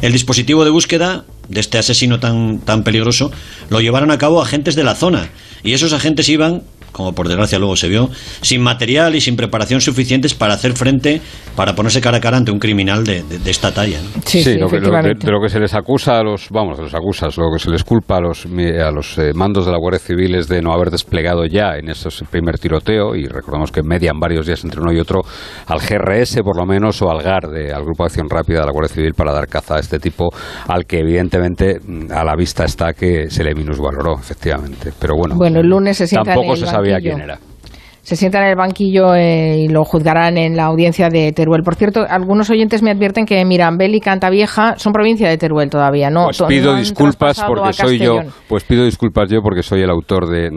El 0.01 0.11
dispositivo 0.11 0.65
de 0.65 0.71
búsqueda 0.71 1.25
de 1.47 1.59
este 1.59 1.77
asesino 1.77 2.19
tan, 2.19 2.57
tan 2.61 2.83
peligroso 2.83 3.31
lo 3.69 3.81
llevaron 3.81 4.09
a 4.09 4.17
cabo 4.17 4.41
agentes 4.41 4.73
de 4.73 4.83
la 4.83 4.95
zona 4.95 5.29
y 5.63 5.73
esos 5.73 5.93
agentes 5.93 6.27
iban 6.29 6.63
como 6.91 7.13
por 7.13 7.27
desgracia 7.27 7.59
luego 7.59 7.75
se 7.75 7.89
vio, 7.89 8.09
sin 8.41 8.61
material 8.61 9.15
y 9.15 9.21
sin 9.21 9.35
preparación 9.35 9.81
suficientes 9.81 10.33
para 10.33 10.53
hacer 10.53 10.73
frente, 10.73 11.21
para 11.55 11.75
ponerse 11.75 12.01
cara 12.01 12.17
a 12.17 12.21
cara 12.21 12.37
ante 12.37 12.51
un 12.51 12.59
criminal 12.59 13.03
de, 13.03 13.23
esta 13.45 13.73
talla. 13.73 13.99
Sí, 14.25 14.43
de, 14.43 14.57
lo 14.57 15.41
que 15.41 15.49
se 15.49 15.59
les 15.59 15.73
acusa 15.73 16.19
a 16.19 16.23
los, 16.23 16.49
vamos, 16.49 16.79
los 16.79 16.93
acusas, 16.93 17.37
lo 17.37 17.51
que 17.51 17.59
se 17.59 17.69
les 17.69 17.83
culpa 17.83 18.17
a 18.17 18.21
los, 18.21 18.45
a 18.45 18.91
los 18.91 19.17
eh, 19.17 19.31
mandos 19.33 19.65
de 19.65 19.71
la 19.71 19.77
Guardia 19.77 19.99
Civil 19.99 20.35
es 20.35 20.47
de 20.47 20.61
no 20.61 20.73
haber 20.73 20.89
desplegado 20.89 21.45
ya 21.45 21.75
en 21.77 21.89
ese 21.89 22.09
primer 22.29 22.57
tiroteo, 22.59 23.15
y 23.15 23.25
recordemos 23.25 23.71
que 23.71 23.83
median 23.83 24.19
varios 24.19 24.45
días 24.45 24.63
entre 24.63 24.81
uno 24.81 24.93
y 24.93 24.99
otro, 24.99 25.21
al 25.67 25.79
GRS 25.79 26.41
por 26.43 26.57
lo 26.57 26.65
menos 26.65 27.01
o 27.01 27.09
al 27.09 27.21
GAR, 27.21 27.47
de, 27.47 27.73
al 27.73 27.83
Grupo 27.83 28.03
de 28.03 28.07
Acción 28.07 28.29
Rápida 28.29 28.61
de 28.61 28.65
la 28.65 28.71
Guardia 28.71 28.93
Civil 28.93 29.13
para 29.13 29.31
dar 29.31 29.47
caza 29.47 29.75
a 29.75 29.79
este 29.79 29.99
tipo, 29.99 30.29
al 30.67 30.85
que 30.85 30.99
evidentemente 30.99 31.79
mm, 31.79 32.11
a 32.11 32.23
la 32.23 32.35
vista 32.35 32.65
está 32.65 32.93
que 32.93 33.29
se 33.29 33.43
le 33.43 33.53
minusvaloró, 33.53 34.17
efectivamente. 34.19 34.91
Pero 34.99 35.15
bueno, 35.15 35.35
bueno 35.35 35.59
el 35.59 35.67
lunes 35.67 35.97
se 35.97 36.07
tampoco 36.07 36.55
se 36.55 36.65
sabía 36.81 36.99
quién 36.99 37.21
era 37.21 37.39
se 38.01 38.15
sientan 38.15 38.43
en 38.43 38.49
el 38.49 38.55
banquillo 38.55 39.13
eh, 39.13 39.57
y 39.59 39.67
lo 39.67 39.83
juzgarán 39.83 40.37
en 40.37 40.57
la 40.57 40.65
audiencia 40.65 41.09
de 41.09 41.31
Teruel. 41.33 41.61
Por 41.63 41.75
cierto, 41.75 42.05
algunos 42.09 42.49
oyentes 42.49 42.81
me 42.81 42.91
advierten 42.91 43.25
que 43.25 43.43
Mirambel 43.45 43.93
y 43.93 43.99
Cantavieja 43.99 44.75
son 44.77 44.91
provincia 44.91 45.29
de 45.29 45.37
Teruel 45.37 45.69
todavía, 45.69 46.09
¿no? 46.09 46.25
Pues 46.25 46.41
pido 46.47 46.75
disculpas 46.75 47.43
porque 47.45 47.73
soy 47.73 47.99
yo, 47.99 48.21
pues 48.47 48.63
pido 48.63 48.85
disculpas 48.85 49.29
yo 49.29 49.41
porque 49.43 49.61
soy 49.61 49.81
el 49.81 49.89
autor 49.89 50.27
de, 50.27 50.47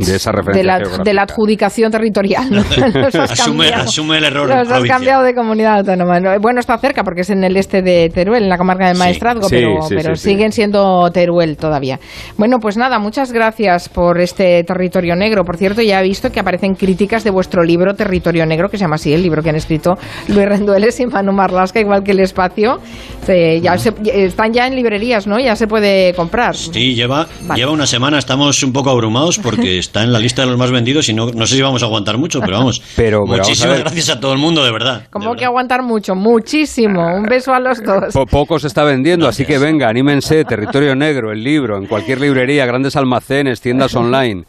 esa 0.00 0.32
referencia 0.32 0.78
de 1.04 1.14
la, 1.14 1.22
adjudicación 1.22 1.92
territorial. 1.92 2.50
¿no? 2.50 2.60
asume, 3.22 4.18
el 4.18 4.24
error. 4.24 4.48
Los 4.48 4.70
has 4.70 4.84
cambiado 4.84 5.22
de 5.22 5.34
comunidad 5.34 5.78
autónoma. 5.78 6.38
Bueno, 6.40 6.58
está 6.58 6.76
cerca 6.78 7.04
porque 7.04 7.20
es 7.20 7.30
en 7.30 7.44
el 7.44 7.56
este 7.56 7.82
de 7.82 8.10
Teruel, 8.12 8.44
en 8.44 8.48
la 8.48 8.58
comarca 8.58 8.88
de 8.88 8.94
Maestrazgo, 8.94 9.46
pero, 9.48 9.78
pero 9.88 10.16
siguen 10.16 10.50
siendo 10.50 11.10
Teruel 11.12 11.56
todavía. 11.56 12.00
Bueno, 12.36 12.58
pues 12.58 12.76
nada, 12.76 12.98
muchas 12.98 13.32
gracias 13.32 13.88
por 13.88 14.20
este 14.20 14.64
territorio 14.64 15.14
negro. 15.14 15.44
Por 15.44 15.56
cierto, 15.56 15.80
ya 15.80 16.00
he 16.00 16.02
visto 16.02 16.23
que 16.30 16.40
aparecen 16.40 16.74
críticas 16.74 17.24
de 17.24 17.30
vuestro 17.30 17.62
libro 17.62 17.94
Territorio 17.94 18.46
Negro, 18.46 18.68
que 18.68 18.76
se 18.76 18.82
llama 18.84 18.96
así, 18.96 19.12
el 19.12 19.22
libro 19.22 19.42
que 19.42 19.50
han 19.50 19.56
escrito 19.56 19.96
Luis 20.28 20.46
Rendueles 20.46 20.98
y 21.00 21.06
Manu 21.06 21.32
Marlasca, 21.32 21.80
igual 21.80 22.02
que 22.02 22.12
El 22.12 22.20
Espacio. 22.20 22.80
ya 23.26 23.74
están 23.74 24.52
ya 24.52 24.66
en 24.66 24.76
librerías, 24.76 25.26
¿no? 25.26 25.38
Ya 25.38 25.56
se 25.56 25.66
puede 25.66 26.14
comprar. 26.14 26.56
Sí, 26.56 26.94
lleva, 26.94 27.26
lleva 27.54 27.72
una 27.72 27.86
semana, 27.86 28.18
estamos 28.18 28.62
un 28.62 28.72
poco 28.72 28.90
abrumados 28.90 29.38
porque 29.38 29.78
está 29.78 30.02
en 30.02 30.12
la 30.12 30.18
lista 30.18 30.42
de 30.42 30.48
los 30.48 30.58
más 30.58 30.70
vendidos 30.70 31.08
y 31.08 31.14
no, 31.14 31.26
no 31.26 31.46
sé 31.46 31.56
si 31.56 31.62
vamos 31.62 31.82
a 31.82 31.86
aguantar 31.86 32.18
mucho, 32.18 32.40
pero 32.40 32.58
vamos. 32.58 32.82
Pero, 32.96 33.24
muchísimas 33.26 33.80
gracias 33.80 34.10
a 34.10 34.20
todo 34.20 34.32
el 34.32 34.38
mundo, 34.38 34.64
de 34.64 34.70
verdad. 34.70 35.06
¿Cómo 35.10 35.34
que 35.34 35.44
aguantar 35.44 35.82
mucho? 35.82 36.14
Muchísimo. 36.14 37.04
Un 37.16 37.24
beso 37.24 37.52
a 37.52 37.60
los 37.60 37.82
dos. 37.82 38.14
poco 38.30 38.58
se 38.58 38.68
está 38.68 38.84
vendiendo, 38.84 39.28
así 39.28 39.44
que 39.44 39.58
venga, 39.58 39.88
anímense, 39.88 40.44
Territorio 40.44 40.94
Negro, 40.94 41.32
el 41.32 41.42
libro, 41.42 41.76
en 41.76 41.86
cualquier 41.86 42.20
librería, 42.20 42.66
grandes 42.66 42.96
almacenes, 42.96 43.60
tiendas 43.60 43.94
online. 43.96 44.44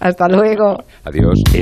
Hasta 0.00 0.28
luego. 0.28 0.78
Adiós. 1.04 1.44